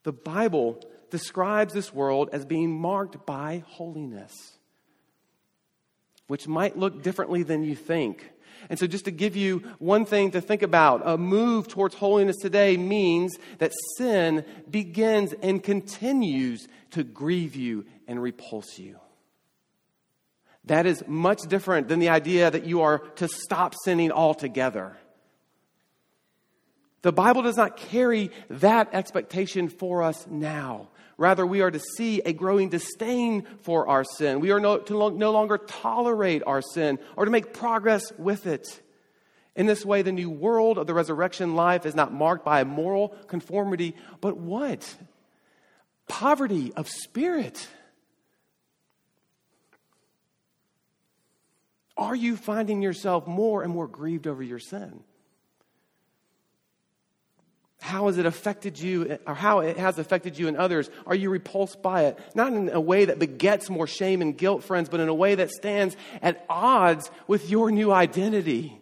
The 0.04 0.12
Bible 0.12 0.80
describes 1.10 1.74
this 1.74 1.92
world 1.92 2.30
as 2.32 2.44
being 2.44 2.70
marked 2.70 3.24
by 3.26 3.64
holiness, 3.66 4.32
which 6.26 6.48
might 6.48 6.78
look 6.78 7.02
differently 7.02 7.42
than 7.42 7.62
you 7.62 7.74
think. 7.74 8.30
And 8.70 8.78
so, 8.78 8.86
just 8.86 9.06
to 9.06 9.10
give 9.10 9.36
you 9.36 9.58
one 9.78 10.04
thing 10.04 10.30
to 10.32 10.40
think 10.40 10.62
about, 10.62 11.02
a 11.04 11.18
move 11.18 11.68
towards 11.68 11.94
holiness 11.94 12.36
today 12.36 12.76
means 12.76 13.36
that 13.58 13.72
sin 13.96 14.44
begins 14.70 15.32
and 15.42 15.62
continues 15.62 16.68
to 16.92 17.02
grieve 17.02 17.56
you 17.56 17.84
and 18.06 18.22
repulse 18.22 18.78
you. 18.78 18.98
That 20.66 20.86
is 20.86 21.02
much 21.08 21.40
different 21.48 21.88
than 21.88 21.98
the 21.98 22.10
idea 22.10 22.50
that 22.50 22.64
you 22.64 22.82
are 22.82 22.98
to 23.16 23.26
stop 23.26 23.74
sinning 23.84 24.12
altogether. 24.12 24.96
The 27.02 27.12
Bible 27.12 27.42
does 27.42 27.56
not 27.56 27.76
carry 27.76 28.30
that 28.48 28.90
expectation 28.92 29.68
for 29.68 30.02
us 30.02 30.26
now. 30.28 30.88
Rather, 31.18 31.46
we 31.46 31.60
are 31.60 31.70
to 31.70 31.80
see 31.96 32.20
a 32.20 32.32
growing 32.32 32.68
disdain 32.68 33.46
for 33.60 33.88
our 33.88 34.04
sin. 34.04 34.40
We 34.40 34.50
are 34.52 34.60
no, 34.60 34.78
to 34.78 35.10
no 35.10 35.32
longer 35.32 35.58
tolerate 35.58 36.42
our 36.46 36.62
sin 36.62 36.98
or 37.16 37.24
to 37.24 37.30
make 37.30 37.52
progress 37.52 38.12
with 38.18 38.46
it. 38.46 38.80
In 39.54 39.66
this 39.66 39.84
way, 39.84 40.02
the 40.02 40.12
new 40.12 40.30
world 40.30 40.78
of 40.78 40.86
the 40.86 40.94
resurrection 40.94 41.54
life 41.54 41.84
is 41.84 41.94
not 41.94 42.12
marked 42.12 42.44
by 42.44 42.64
moral 42.64 43.10
conformity, 43.26 43.94
but 44.20 44.36
what? 44.36 44.94
Poverty 46.08 46.72
of 46.74 46.88
spirit. 46.88 47.68
Are 51.96 52.16
you 52.16 52.36
finding 52.36 52.80
yourself 52.80 53.26
more 53.26 53.62
and 53.62 53.72
more 53.72 53.86
grieved 53.86 54.26
over 54.26 54.42
your 54.42 54.58
sin? 54.58 55.04
How 57.82 58.06
has 58.06 58.16
it 58.16 58.26
affected 58.26 58.78
you, 58.78 59.18
or 59.26 59.34
how 59.34 59.58
it 59.58 59.76
has 59.76 59.98
affected 59.98 60.38
you 60.38 60.46
and 60.46 60.56
others? 60.56 60.88
Are 61.04 61.16
you 61.16 61.30
repulsed 61.30 61.82
by 61.82 62.04
it? 62.04 62.18
Not 62.32 62.52
in 62.52 62.68
a 62.68 62.80
way 62.80 63.06
that 63.06 63.18
begets 63.18 63.68
more 63.68 63.88
shame 63.88 64.22
and 64.22 64.38
guilt, 64.38 64.62
friends, 64.62 64.88
but 64.88 65.00
in 65.00 65.08
a 65.08 65.14
way 65.14 65.34
that 65.34 65.50
stands 65.50 65.96
at 66.22 66.44
odds 66.48 67.10
with 67.26 67.50
your 67.50 67.72
new 67.72 67.90
identity. 67.90 68.80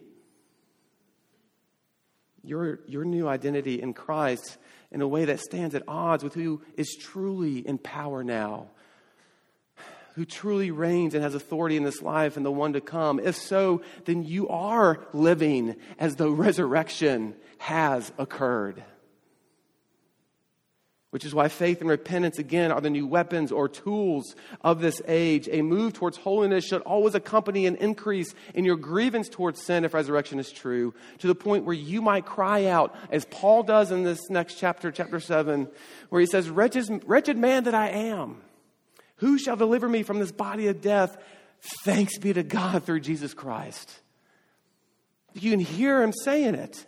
Your, 2.43 2.79
your 2.85 3.03
new 3.03 3.27
identity 3.27 3.81
in 3.81 3.93
Christ 3.93 4.57
in 4.91 5.01
a 5.01 5.07
way 5.07 5.25
that 5.25 5.39
stands 5.39 5.73
at 5.73 5.83
odds 5.87 6.23
with 6.23 6.35
who 6.35 6.61
is 6.77 6.95
truly 6.95 7.67
in 7.67 7.79
power 7.79 8.23
now, 8.23 8.69
who 10.15 10.25
truly 10.25 10.71
reigns 10.71 11.13
and 11.13 11.23
has 11.23 11.35
authority 11.35 11.77
in 11.77 11.83
this 11.83 12.01
life 12.01 12.37
and 12.37 12.45
the 12.45 12.51
one 12.51 12.73
to 12.73 12.81
come. 12.81 13.19
If 13.19 13.35
so, 13.35 13.81
then 14.05 14.23
you 14.23 14.49
are 14.49 15.05
living 15.13 15.75
as 15.99 16.15
though 16.15 16.31
resurrection 16.31 17.35
has 17.59 18.11
occurred. 18.17 18.83
Which 21.11 21.25
is 21.25 21.35
why 21.35 21.49
faith 21.49 21.81
and 21.81 21.89
repentance, 21.89 22.39
again, 22.39 22.71
are 22.71 22.79
the 22.79 22.89
new 22.89 23.05
weapons 23.05 23.51
or 23.51 23.67
tools 23.67 24.33
of 24.61 24.79
this 24.79 25.01
age. 25.09 25.49
A 25.51 25.61
move 25.61 25.91
towards 25.91 26.15
holiness 26.15 26.65
should 26.65 26.81
always 26.83 27.15
accompany 27.15 27.65
an 27.65 27.75
increase 27.75 28.33
in 28.53 28.63
your 28.63 28.77
grievance 28.77 29.27
towards 29.27 29.61
sin 29.61 29.83
if 29.83 29.93
resurrection 29.93 30.39
is 30.39 30.53
true, 30.53 30.93
to 31.19 31.27
the 31.27 31.35
point 31.35 31.65
where 31.65 31.75
you 31.75 32.01
might 32.01 32.25
cry 32.25 32.67
out, 32.67 32.95
as 33.11 33.25
Paul 33.25 33.63
does 33.63 33.91
in 33.91 34.03
this 34.03 34.29
next 34.29 34.55
chapter, 34.55 34.89
chapter 34.89 35.19
7, 35.19 35.67
where 36.07 36.21
he 36.21 36.27
says, 36.27 36.49
Wretched, 36.49 37.03
wretched 37.05 37.37
man 37.37 37.65
that 37.65 37.75
I 37.75 37.89
am, 37.89 38.37
who 39.21 39.37
shall 39.37 39.55
deliver 39.55 39.87
me 39.87 40.03
from 40.03 40.19
this 40.19 40.31
body 40.31 40.67
of 40.67 40.81
death? 40.81 41.15
Thanks 41.85 42.17
be 42.17 42.33
to 42.33 42.43
God 42.43 42.83
through 42.83 43.01
Jesus 43.01 43.33
Christ. 43.33 43.99
You 45.33 45.51
can 45.51 45.59
hear 45.59 46.01
him 46.01 46.11
saying 46.11 46.55
it. 46.55 46.85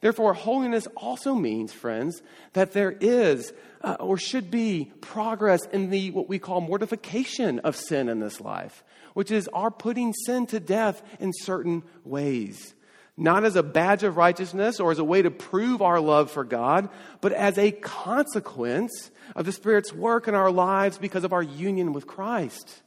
Therefore, 0.00 0.34
holiness 0.34 0.86
also 0.96 1.34
means, 1.34 1.72
friends, 1.72 2.22
that 2.52 2.72
there 2.72 2.90
is 2.90 3.52
uh, 3.82 3.96
or 4.00 4.18
should 4.18 4.50
be 4.50 4.92
progress 5.00 5.64
in 5.66 5.90
the 5.90 6.10
what 6.10 6.28
we 6.28 6.38
call 6.38 6.60
mortification 6.60 7.60
of 7.60 7.76
sin 7.76 8.08
in 8.08 8.18
this 8.18 8.40
life, 8.40 8.84
which 9.14 9.30
is 9.30 9.48
our 9.48 9.70
putting 9.70 10.12
sin 10.12 10.46
to 10.46 10.60
death 10.60 11.02
in 11.20 11.32
certain 11.32 11.82
ways. 12.04 12.74
Not 13.16 13.44
as 13.44 13.56
a 13.56 13.62
badge 13.62 14.02
of 14.02 14.16
righteousness 14.16 14.78
or 14.78 14.90
as 14.90 14.98
a 14.98 15.04
way 15.04 15.22
to 15.22 15.30
prove 15.30 15.80
our 15.80 16.00
love 16.00 16.30
for 16.30 16.44
God, 16.44 16.90
but 17.22 17.32
as 17.32 17.56
a 17.56 17.70
consequence 17.72 19.10
of 19.34 19.46
the 19.46 19.52
Spirit's 19.52 19.92
work 19.92 20.28
in 20.28 20.34
our 20.34 20.50
lives 20.50 20.98
because 20.98 21.24
of 21.24 21.32
our 21.32 21.42
union 21.42 21.92
with 21.92 22.06
Christ. 22.06 22.82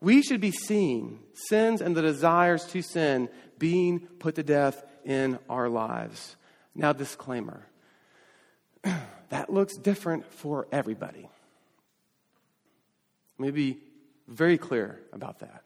We 0.00 0.22
should 0.22 0.40
be 0.40 0.52
seeing 0.52 1.18
sins 1.48 1.80
and 1.80 1.96
the 1.96 2.02
desires 2.02 2.64
to 2.66 2.82
sin 2.82 3.28
being 3.58 4.00
put 4.00 4.36
to 4.36 4.44
death 4.44 4.84
in 5.04 5.38
our 5.48 5.68
lives. 5.68 6.36
Now, 6.74 6.92
disclaimer 6.92 7.66
that 8.82 9.50
looks 9.50 9.76
different 9.76 10.30
for 10.32 10.68
everybody. 10.70 11.28
Let 13.38 13.46
me 13.46 13.50
be 13.50 13.78
very 14.28 14.58
clear 14.58 15.00
about 15.12 15.40
that. 15.40 15.62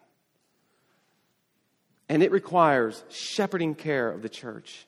And 2.11 2.25
it 2.25 2.33
requires 2.33 3.05
shepherding 3.09 3.77
care 3.77 4.11
of 4.11 4.21
the 4.21 4.29
church, 4.29 4.85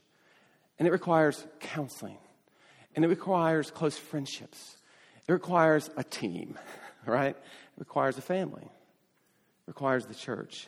and 0.76 0.88
it 0.88 0.90
requires 0.90 1.46
counseling, 1.60 2.18
and 2.96 3.04
it 3.04 3.08
requires 3.08 3.70
close 3.70 3.96
friendships, 3.96 4.76
it 5.28 5.32
requires 5.32 5.88
a 5.96 6.02
team, 6.02 6.58
right? 7.06 7.36
It 7.36 7.78
requires 7.78 8.18
a 8.18 8.22
family, 8.22 8.64
it 8.64 9.68
requires 9.68 10.04
the 10.04 10.16
church. 10.16 10.66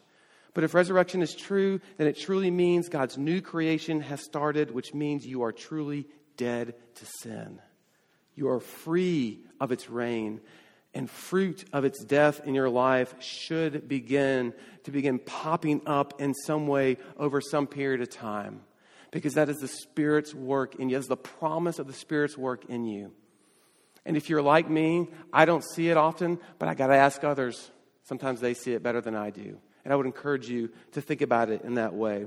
But 0.55 0.63
if 0.63 0.75
resurrection 0.75 1.23
is 1.23 1.35
true, 1.35 1.81
then 1.97 2.07
it 2.07 2.17
truly 2.17 2.53
means 2.53 2.89
God's 2.89 3.19
new 3.19 3.41
creation 3.41 4.01
has 4.03 4.23
started, 4.23 4.71
which 4.71 4.95
means 4.95 5.27
you 5.27 5.43
are 5.43 5.51
truly 5.51 6.07
dead 6.37 6.77
to 6.95 7.07
sin. 7.19 7.59
You 8.37 8.49
are 8.51 8.61
free 8.61 9.41
of 9.59 9.73
its 9.73 9.91
reign, 9.91 10.41
and 10.95 11.11
fruit 11.11 11.65
of 11.73 11.85
its 11.85 12.05
death 12.05 12.41
in 12.47 12.55
your 12.55 12.71
life 12.71 13.15
should 13.21 13.89
begin 13.89 14.55
to 14.85 14.91
begin 14.91 15.19
popping 15.19 15.83
up 15.87 16.21
in 16.21 16.35
some 16.35 16.67
way 16.67 16.99
over 17.19 17.41
some 17.41 17.67
period 17.67 18.01
of 18.01 18.11
time. 18.11 18.61
Because 19.11 19.35
that 19.35 19.49
is 19.49 19.59
the 19.59 19.69
Spirit's 19.69 20.35
work 20.35 20.77
in 20.77 20.89
you. 20.89 20.97
That 20.97 21.01
is 21.01 21.09
the 21.09 21.17
promise 21.17 21.79
of 21.79 21.87
the 21.87 21.93
Spirit's 21.93 22.39
work 22.39 22.65
in 22.67 22.85
you. 22.85 23.13
And 24.07 24.17
if 24.17 24.29
you're 24.29 24.43
like 24.43 24.69
me, 24.69 25.09
I 25.33 25.45
don't 25.45 25.65
see 25.65 25.89
it 25.89 25.97
often, 25.97 26.39
but 26.59 26.69
I 26.69 26.75
got 26.75 26.89
to 26.89 26.97
ask 26.97 27.25
others. 27.25 27.71
Sometimes 28.05 28.41
they 28.41 28.55
see 28.55 28.73
it 28.73 28.83
better 28.83 29.01
than 29.01 29.15
I 29.15 29.31
do. 29.31 29.59
And 29.85 29.93
I 29.93 29.97
would 29.97 30.07
encourage 30.07 30.49
you 30.49 30.71
to 30.93 31.01
think 31.01 31.23
about 31.23 31.49
it 31.49 31.63
in 31.63 31.75
that 31.75 31.95
way. 31.95 32.27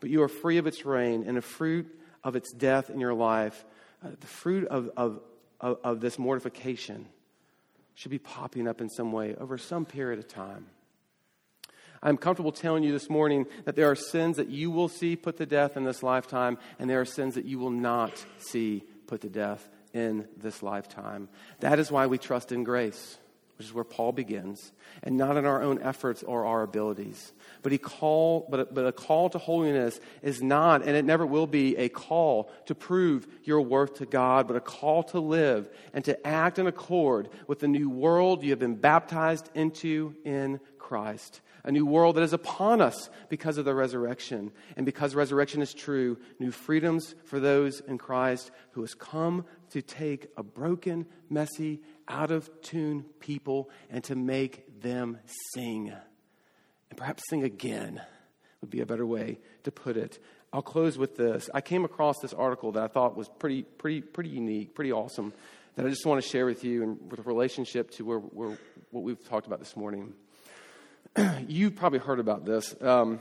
But 0.00 0.10
you 0.10 0.22
are 0.22 0.28
free 0.28 0.58
of 0.58 0.66
its 0.66 0.84
reign, 0.84 1.24
and 1.26 1.36
the 1.36 1.42
fruit 1.42 1.86
of 2.22 2.36
its 2.36 2.52
death 2.52 2.90
in 2.90 3.00
your 3.00 3.14
life, 3.14 3.64
uh, 4.04 4.10
the 4.18 4.26
fruit 4.26 4.68
of, 4.68 4.90
of, 4.96 5.20
of, 5.60 5.78
of 5.82 6.00
this 6.00 6.18
mortification, 6.18 7.06
should 7.96 8.10
be 8.12 8.18
popping 8.18 8.68
up 8.68 8.80
in 8.80 8.88
some 8.88 9.10
way 9.10 9.34
over 9.34 9.58
some 9.58 9.84
period 9.84 10.20
of 10.20 10.28
time. 10.28 10.66
I'm 12.02 12.18
comfortable 12.18 12.52
telling 12.52 12.84
you 12.84 12.92
this 12.92 13.10
morning 13.10 13.46
that 13.64 13.74
there 13.74 13.90
are 13.90 13.96
sins 13.96 14.36
that 14.36 14.48
you 14.48 14.70
will 14.70 14.88
see 14.88 15.16
put 15.16 15.38
to 15.38 15.46
death 15.46 15.76
in 15.76 15.84
this 15.84 16.02
lifetime, 16.02 16.58
and 16.78 16.88
there 16.88 17.00
are 17.00 17.06
sins 17.06 17.34
that 17.34 17.46
you 17.46 17.58
will 17.58 17.70
not 17.70 18.24
see 18.38 18.84
put 19.06 19.22
to 19.22 19.30
death 19.30 19.68
in 19.94 20.28
this 20.36 20.62
lifetime. 20.62 21.28
That 21.60 21.78
is 21.78 21.90
why 21.90 22.06
we 22.06 22.18
trust 22.18 22.52
in 22.52 22.64
grace 22.64 23.18
which 23.56 23.66
is 23.66 23.72
where 23.72 23.84
Paul 23.84 24.12
begins, 24.12 24.72
and 25.02 25.16
not 25.16 25.36
in 25.36 25.46
our 25.46 25.62
own 25.62 25.80
efforts 25.80 26.22
or 26.22 26.44
our 26.44 26.62
abilities. 26.62 27.32
But, 27.62 27.72
he 27.72 27.78
call, 27.78 28.46
but, 28.50 28.74
but 28.74 28.86
a 28.86 28.92
call 28.92 29.30
to 29.30 29.38
holiness 29.38 29.98
is 30.22 30.42
not, 30.42 30.82
and 30.82 30.96
it 30.96 31.04
never 31.04 31.24
will 31.24 31.46
be, 31.46 31.76
a 31.76 31.88
call 31.88 32.50
to 32.66 32.74
prove 32.74 33.26
your 33.44 33.62
worth 33.62 33.94
to 33.94 34.06
God, 34.06 34.46
but 34.46 34.56
a 34.56 34.60
call 34.60 35.02
to 35.04 35.20
live 35.20 35.70
and 35.94 36.04
to 36.04 36.26
act 36.26 36.58
in 36.58 36.66
accord 36.66 37.28
with 37.46 37.60
the 37.60 37.68
new 37.68 37.88
world 37.88 38.42
you 38.42 38.50
have 38.50 38.58
been 38.58 38.76
baptized 38.76 39.50
into 39.54 40.14
in 40.24 40.60
Christ. 40.78 41.40
A 41.64 41.72
new 41.72 41.84
world 41.84 42.14
that 42.14 42.22
is 42.22 42.32
upon 42.32 42.80
us 42.80 43.10
because 43.28 43.58
of 43.58 43.64
the 43.64 43.74
resurrection. 43.74 44.52
And 44.76 44.86
because 44.86 45.16
resurrection 45.16 45.60
is 45.62 45.74
true, 45.74 46.16
new 46.38 46.52
freedoms 46.52 47.16
for 47.24 47.40
those 47.40 47.80
in 47.80 47.98
Christ 47.98 48.52
who 48.70 48.82
has 48.82 48.94
come 48.94 49.44
to 49.70 49.82
take 49.82 50.28
a 50.36 50.44
broken, 50.44 51.06
messy, 51.28 51.80
out 52.08 52.30
of 52.30 52.50
tune 52.62 53.04
people 53.20 53.70
and 53.90 54.02
to 54.04 54.14
make 54.14 54.80
them 54.80 55.18
sing. 55.54 55.92
And 56.90 56.98
perhaps 56.98 57.22
sing 57.28 57.42
again 57.42 58.00
would 58.60 58.70
be 58.70 58.80
a 58.80 58.86
better 58.86 59.06
way 59.06 59.38
to 59.64 59.70
put 59.70 59.96
it. 59.96 60.18
I'll 60.52 60.62
close 60.62 60.96
with 60.96 61.16
this. 61.16 61.50
I 61.52 61.60
came 61.60 61.84
across 61.84 62.18
this 62.20 62.32
article 62.32 62.72
that 62.72 62.82
I 62.82 62.88
thought 62.88 63.16
was 63.16 63.28
pretty, 63.28 63.62
pretty, 63.62 64.00
pretty 64.00 64.30
unique, 64.30 64.74
pretty 64.74 64.92
awesome, 64.92 65.32
that 65.74 65.84
I 65.84 65.88
just 65.88 66.06
want 66.06 66.22
to 66.22 66.28
share 66.28 66.46
with 66.46 66.64
you 66.64 66.82
and 66.82 67.10
with 67.10 67.26
relationship 67.26 67.90
to 67.92 68.04
where, 68.04 68.18
where, 68.18 68.58
what 68.90 69.04
we've 69.04 69.22
talked 69.28 69.46
about 69.46 69.58
this 69.58 69.76
morning. 69.76 70.14
You've 71.46 71.76
probably 71.76 71.98
heard 71.98 72.20
about 72.20 72.44
this. 72.44 72.74
Um, 72.80 73.20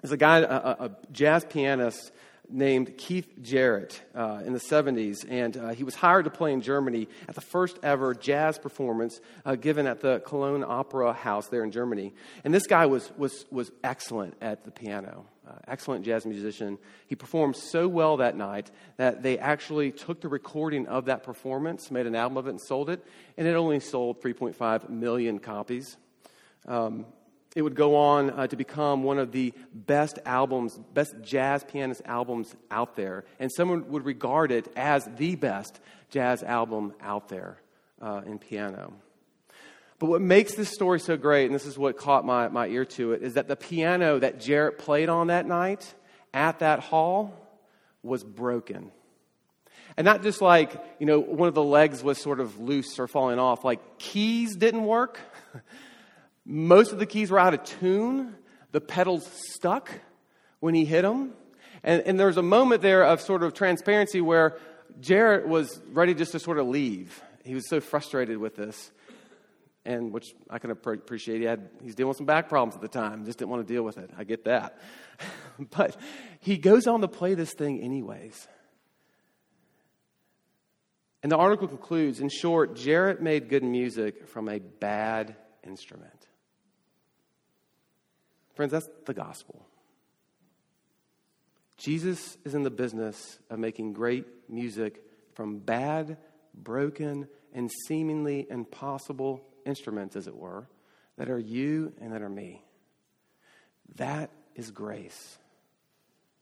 there's 0.00 0.12
a 0.12 0.16
guy, 0.16 0.38
a, 0.38 0.44
a 0.44 0.90
jazz 1.12 1.44
pianist 1.44 2.10
named 2.52 2.96
Keith 2.96 3.28
Jarrett 3.42 4.00
uh, 4.14 4.42
in 4.44 4.52
the 4.52 4.58
70s, 4.58 5.24
and 5.28 5.56
uh, 5.56 5.68
he 5.70 5.84
was 5.84 5.94
hired 5.94 6.24
to 6.24 6.30
play 6.30 6.52
in 6.52 6.60
Germany 6.60 7.08
at 7.28 7.34
the 7.34 7.40
first 7.40 7.78
ever 7.82 8.14
jazz 8.14 8.58
performance 8.58 9.20
uh, 9.44 9.54
given 9.54 9.86
at 9.86 10.00
the 10.00 10.20
Cologne 10.20 10.64
Opera 10.66 11.12
House 11.12 11.48
there 11.48 11.64
in 11.64 11.70
Germany. 11.70 12.12
And 12.44 12.52
this 12.52 12.66
guy 12.66 12.86
was, 12.86 13.10
was, 13.16 13.46
was 13.50 13.70
excellent 13.84 14.34
at 14.40 14.64
the 14.64 14.70
piano, 14.70 15.26
uh, 15.48 15.52
excellent 15.68 16.04
jazz 16.04 16.26
musician. 16.26 16.78
He 17.06 17.16
performed 17.16 17.56
so 17.56 17.88
well 17.88 18.18
that 18.18 18.36
night 18.36 18.70
that 18.96 19.22
they 19.22 19.38
actually 19.38 19.92
took 19.92 20.20
the 20.20 20.28
recording 20.28 20.86
of 20.86 21.06
that 21.06 21.22
performance, 21.22 21.90
made 21.90 22.06
an 22.06 22.14
album 22.14 22.36
of 22.36 22.46
it, 22.46 22.50
and 22.50 22.60
sold 22.60 22.90
it, 22.90 23.04
and 23.36 23.46
it 23.46 23.54
only 23.54 23.80
sold 23.80 24.20
3.5 24.20 24.88
million 24.88 25.38
copies. 25.38 25.96
Um, 26.66 27.06
it 27.56 27.62
would 27.62 27.74
go 27.74 27.96
on 27.96 28.30
uh, 28.30 28.46
to 28.46 28.56
become 28.56 29.02
one 29.02 29.18
of 29.18 29.32
the 29.32 29.52
best 29.74 30.18
albums, 30.24 30.78
best 30.94 31.14
jazz 31.22 31.64
pianist 31.64 32.02
albums 32.04 32.54
out 32.70 32.94
there. 32.94 33.24
And 33.40 33.50
someone 33.50 33.90
would 33.90 34.04
regard 34.04 34.52
it 34.52 34.70
as 34.76 35.08
the 35.16 35.34
best 35.34 35.80
jazz 36.10 36.42
album 36.42 36.94
out 37.00 37.28
there 37.28 37.60
uh, 38.00 38.22
in 38.24 38.38
piano. 38.38 38.92
But 39.98 40.06
what 40.06 40.22
makes 40.22 40.54
this 40.54 40.70
story 40.70 41.00
so 41.00 41.16
great, 41.16 41.46
and 41.46 41.54
this 41.54 41.66
is 41.66 41.76
what 41.76 41.96
caught 41.96 42.24
my, 42.24 42.48
my 42.48 42.68
ear 42.68 42.84
to 42.84 43.12
it, 43.12 43.22
is 43.22 43.34
that 43.34 43.48
the 43.48 43.56
piano 43.56 44.18
that 44.18 44.40
Jarrett 44.40 44.78
played 44.78 45.08
on 45.08 45.26
that 45.26 45.46
night 45.46 45.92
at 46.32 46.60
that 46.60 46.80
hall 46.80 47.34
was 48.02 48.22
broken. 48.24 48.92
And 49.96 50.04
not 50.04 50.22
just 50.22 50.40
like, 50.40 50.72
you 51.00 51.06
know, 51.06 51.18
one 51.18 51.48
of 51.48 51.54
the 51.54 51.62
legs 51.62 52.02
was 52.02 52.16
sort 52.16 52.40
of 52.40 52.60
loose 52.60 52.98
or 52.98 53.08
falling 53.08 53.38
off, 53.38 53.64
like 53.64 53.98
keys 53.98 54.54
didn't 54.56 54.84
work. 54.84 55.18
Most 56.44 56.92
of 56.92 56.98
the 56.98 57.06
keys 57.06 57.30
were 57.30 57.38
out 57.38 57.54
of 57.54 57.64
tune. 57.64 58.34
The 58.72 58.80
pedals 58.80 59.28
stuck 59.54 59.90
when 60.60 60.74
he 60.74 60.84
hit 60.84 61.02
them. 61.02 61.32
And, 61.82 62.02
and 62.02 62.18
there 62.18 62.26
was 62.26 62.36
a 62.36 62.42
moment 62.42 62.82
there 62.82 63.04
of 63.04 63.20
sort 63.20 63.42
of 63.42 63.54
transparency 63.54 64.20
where 64.20 64.58
Jarrett 65.00 65.48
was 65.48 65.80
ready 65.92 66.14
just 66.14 66.32
to 66.32 66.38
sort 66.38 66.58
of 66.58 66.66
leave. 66.66 67.22
He 67.44 67.54
was 67.54 67.68
so 67.68 67.80
frustrated 67.80 68.36
with 68.36 68.56
this, 68.56 68.90
and 69.84 70.12
which 70.12 70.34
I 70.50 70.58
can 70.58 70.70
appreciate. 70.70 71.38
He 71.38 71.46
had, 71.46 71.70
he's 71.82 71.94
dealing 71.94 72.08
with 72.08 72.18
some 72.18 72.26
back 72.26 72.48
problems 72.48 72.74
at 72.74 72.82
the 72.82 72.88
time, 72.88 73.24
just 73.24 73.38
didn't 73.38 73.50
want 73.50 73.66
to 73.66 73.72
deal 73.72 73.82
with 73.82 73.96
it. 73.96 74.10
I 74.16 74.24
get 74.24 74.44
that. 74.44 74.78
but 75.76 75.96
he 76.40 76.58
goes 76.58 76.86
on 76.86 77.00
to 77.00 77.08
play 77.08 77.34
this 77.34 77.54
thing 77.54 77.80
anyways. 77.80 78.46
And 81.22 81.30
the 81.30 81.36
article 81.36 81.68
concludes 81.68 82.20
in 82.20 82.28
short, 82.28 82.76
Jarrett 82.76 83.20
made 83.20 83.48
good 83.48 83.62
music 83.62 84.26
from 84.28 84.48
a 84.48 84.58
bad 84.58 85.36
instrument. 85.62 86.26
Friends, 88.60 88.72
that's 88.72 88.90
the 89.06 89.14
gospel. 89.14 89.64
Jesus 91.78 92.36
is 92.44 92.54
in 92.54 92.62
the 92.62 92.68
business 92.68 93.38
of 93.48 93.58
making 93.58 93.94
great 93.94 94.26
music 94.50 95.02
from 95.32 95.60
bad, 95.60 96.18
broken, 96.52 97.26
and 97.54 97.70
seemingly 97.86 98.46
impossible 98.50 99.42
instruments, 99.64 100.14
as 100.14 100.26
it 100.26 100.36
were, 100.36 100.68
that 101.16 101.30
are 101.30 101.38
you 101.38 101.94
and 102.02 102.12
that 102.12 102.20
are 102.20 102.28
me. 102.28 102.62
That 103.94 104.28
is 104.54 104.70
grace. 104.70 105.38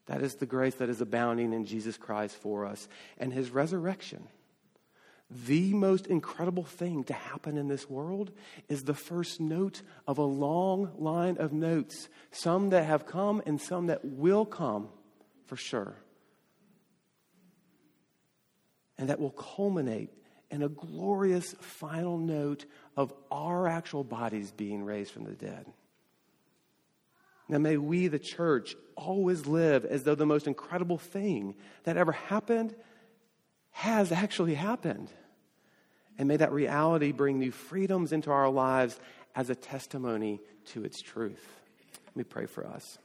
That 0.06 0.20
is 0.20 0.34
the 0.34 0.44
grace 0.44 0.74
that 0.74 0.88
is 0.88 1.00
abounding 1.00 1.52
in 1.52 1.66
Jesus 1.66 1.96
Christ 1.96 2.34
for 2.34 2.66
us 2.66 2.88
and 3.18 3.32
his 3.32 3.50
resurrection. 3.50 4.26
The 5.30 5.74
most 5.74 6.06
incredible 6.06 6.64
thing 6.64 7.04
to 7.04 7.12
happen 7.12 7.58
in 7.58 7.68
this 7.68 7.88
world 7.88 8.30
is 8.68 8.84
the 8.84 8.94
first 8.94 9.40
note 9.40 9.82
of 10.06 10.16
a 10.16 10.22
long 10.22 10.92
line 10.98 11.36
of 11.36 11.52
notes, 11.52 12.08
some 12.30 12.70
that 12.70 12.84
have 12.84 13.04
come 13.04 13.42
and 13.44 13.60
some 13.60 13.88
that 13.88 14.04
will 14.04 14.46
come 14.46 14.88
for 15.44 15.56
sure. 15.56 15.96
And 18.96 19.10
that 19.10 19.20
will 19.20 19.30
culminate 19.30 20.10
in 20.50 20.62
a 20.62 20.68
glorious 20.68 21.54
final 21.60 22.16
note 22.16 22.64
of 22.96 23.12
our 23.30 23.68
actual 23.68 24.04
bodies 24.04 24.50
being 24.50 24.82
raised 24.82 25.10
from 25.10 25.24
the 25.24 25.32
dead. 25.32 25.66
Now, 27.50 27.58
may 27.58 27.76
we, 27.76 28.08
the 28.08 28.18
church, 28.18 28.76
always 28.94 29.46
live 29.46 29.84
as 29.84 30.02
though 30.02 30.14
the 30.14 30.26
most 30.26 30.46
incredible 30.46 30.98
thing 30.98 31.54
that 31.84 31.96
ever 31.96 32.12
happened 32.12 32.74
has 33.78 34.10
actually 34.10 34.54
happened. 34.54 35.08
And 36.18 36.26
may 36.26 36.36
that 36.38 36.50
reality 36.50 37.12
bring 37.12 37.38
new 37.38 37.52
freedoms 37.52 38.12
into 38.12 38.28
our 38.28 38.48
lives 38.48 38.98
as 39.36 39.50
a 39.50 39.54
testimony 39.54 40.40
to 40.72 40.82
its 40.82 41.00
truth. 41.00 41.46
Let 42.04 42.16
me 42.16 42.24
pray 42.24 42.46
for 42.46 42.66
us. 42.66 42.98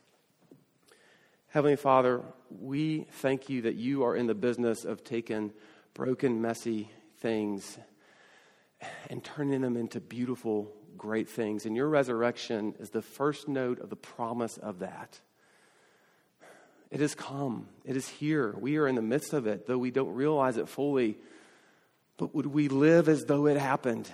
Heavenly 1.49 1.75
Father, 1.75 2.23
we 2.49 3.05
thank 3.11 3.49
you 3.49 3.61
that 3.61 3.75
you 3.75 4.03
are 4.03 4.15
in 4.15 4.25
the 4.25 4.33
business 4.33 4.83
of 4.83 5.03
taking 5.03 5.53
broken, 5.93 6.41
messy 6.41 6.89
things 7.19 7.77
and 9.11 9.23
turning 9.23 9.61
them 9.61 9.77
into 9.77 10.01
beautiful 10.01 10.73
great 10.97 11.29
things. 11.29 11.67
And 11.67 11.75
your 11.75 11.87
resurrection 11.87 12.73
is 12.79 12.89
the 12.89 13.03
first 13.03 13.47
note 13.47 13.79
of 13.79 13.91
the 13.91 13.95
promise 13.95 14.57
of 14.57 14.79
that. 14.79 15.21
It 16.93 16.99
has 16.99 17.15
come, 17.15 17.67
it 17.85 17.97
is 17.97 18.07
here. 18.07 18.53
We 18.55 18.77
are 18.77 18.87
in 18.87 18.93
the 18.93 19.01
midst 19.01 19.33
of 19.33 19.47
it, 19.47 19.65
though 19.65 19.79
we 19.79 19.89
don't 19.89 20.13
realize 20.13 20.57
it 20.57 20.69
fully. 20.69 21.17
But 22.17 22.35
would 22.35 22.45
we 22.45 22.67
live 22.67 23.09
as 23.09 23.23
though 23.23 23.47
it 23.47 23.57
happened? 23.57 24.11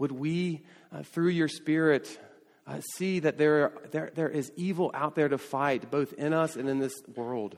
Would 0.00 0.10
we, 0.10 0.62
uh, 0.90 1.04
through 1.04 1.28
your 1.28 1.46
Spirit, 1.46 2.18
uh, 2.66 2.80
see 2.96 3.20
that 3.20 3.38
there, 3.38 3.70
there, 3.92 4.10
there 4.16 4.28
is 4.28 4.50
evil 4.56 4.90
out 4.94 5.14
there 5.14 5.28
to 5.28 5.38
fight, 5.38 5.92
both 5.92 6.12
in 6.14 6.32
us 6.32 6.56
and 6.56 6.68
in 6.68 6.80
this 6.80 7.00
world? 7.14 7.56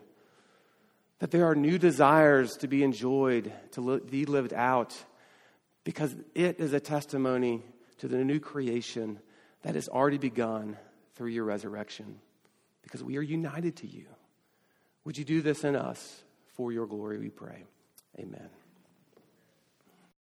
That 1.21 1.31
there 1.31 1.47
are 1.47 1.55
new 1.55 1.79
desires 1.79 2.53
to 2.59 2.69
be 2.69 2.83
enjoyed, 2.83 3.51
to 3.73 3.81
li- 3.81 4.01
be 4.01 4.27
lived 4.27 4.53
out, 4.53 4.95
because 5.85 6.15
it 6.35 6.61
is 6.61 6.75
a 6.75 6.81
testimony 6.81 7.63
to 7.97 8.09
the 8.09 8.23
new 8.23 8.41
creation 8.41 9.21
that 9.63 9.75
has 9.75 9.89
already 9.89 10.19
begun 10.19 10.77
through 11.15 11.31
your 11.31 11.45
resurrection 11.45 12.21
because 12.87 13.03
we 13.03 13.17
are 13.17 13.23
united 13.23 13.75
to 13.79 13.87
you. 13.89 14.07
Would 15.05 15.19
you 15.19 15.25
do 15.25 15.43
this 15.43 15.65
in 15.65 15.75
us 15.75 16.23
for 16.55 16.71
your 16.71 16.87
glory, 16.87 17.19
we 17.19 17.31
pray? 17.31 17.65
Amen. 18.17 18.49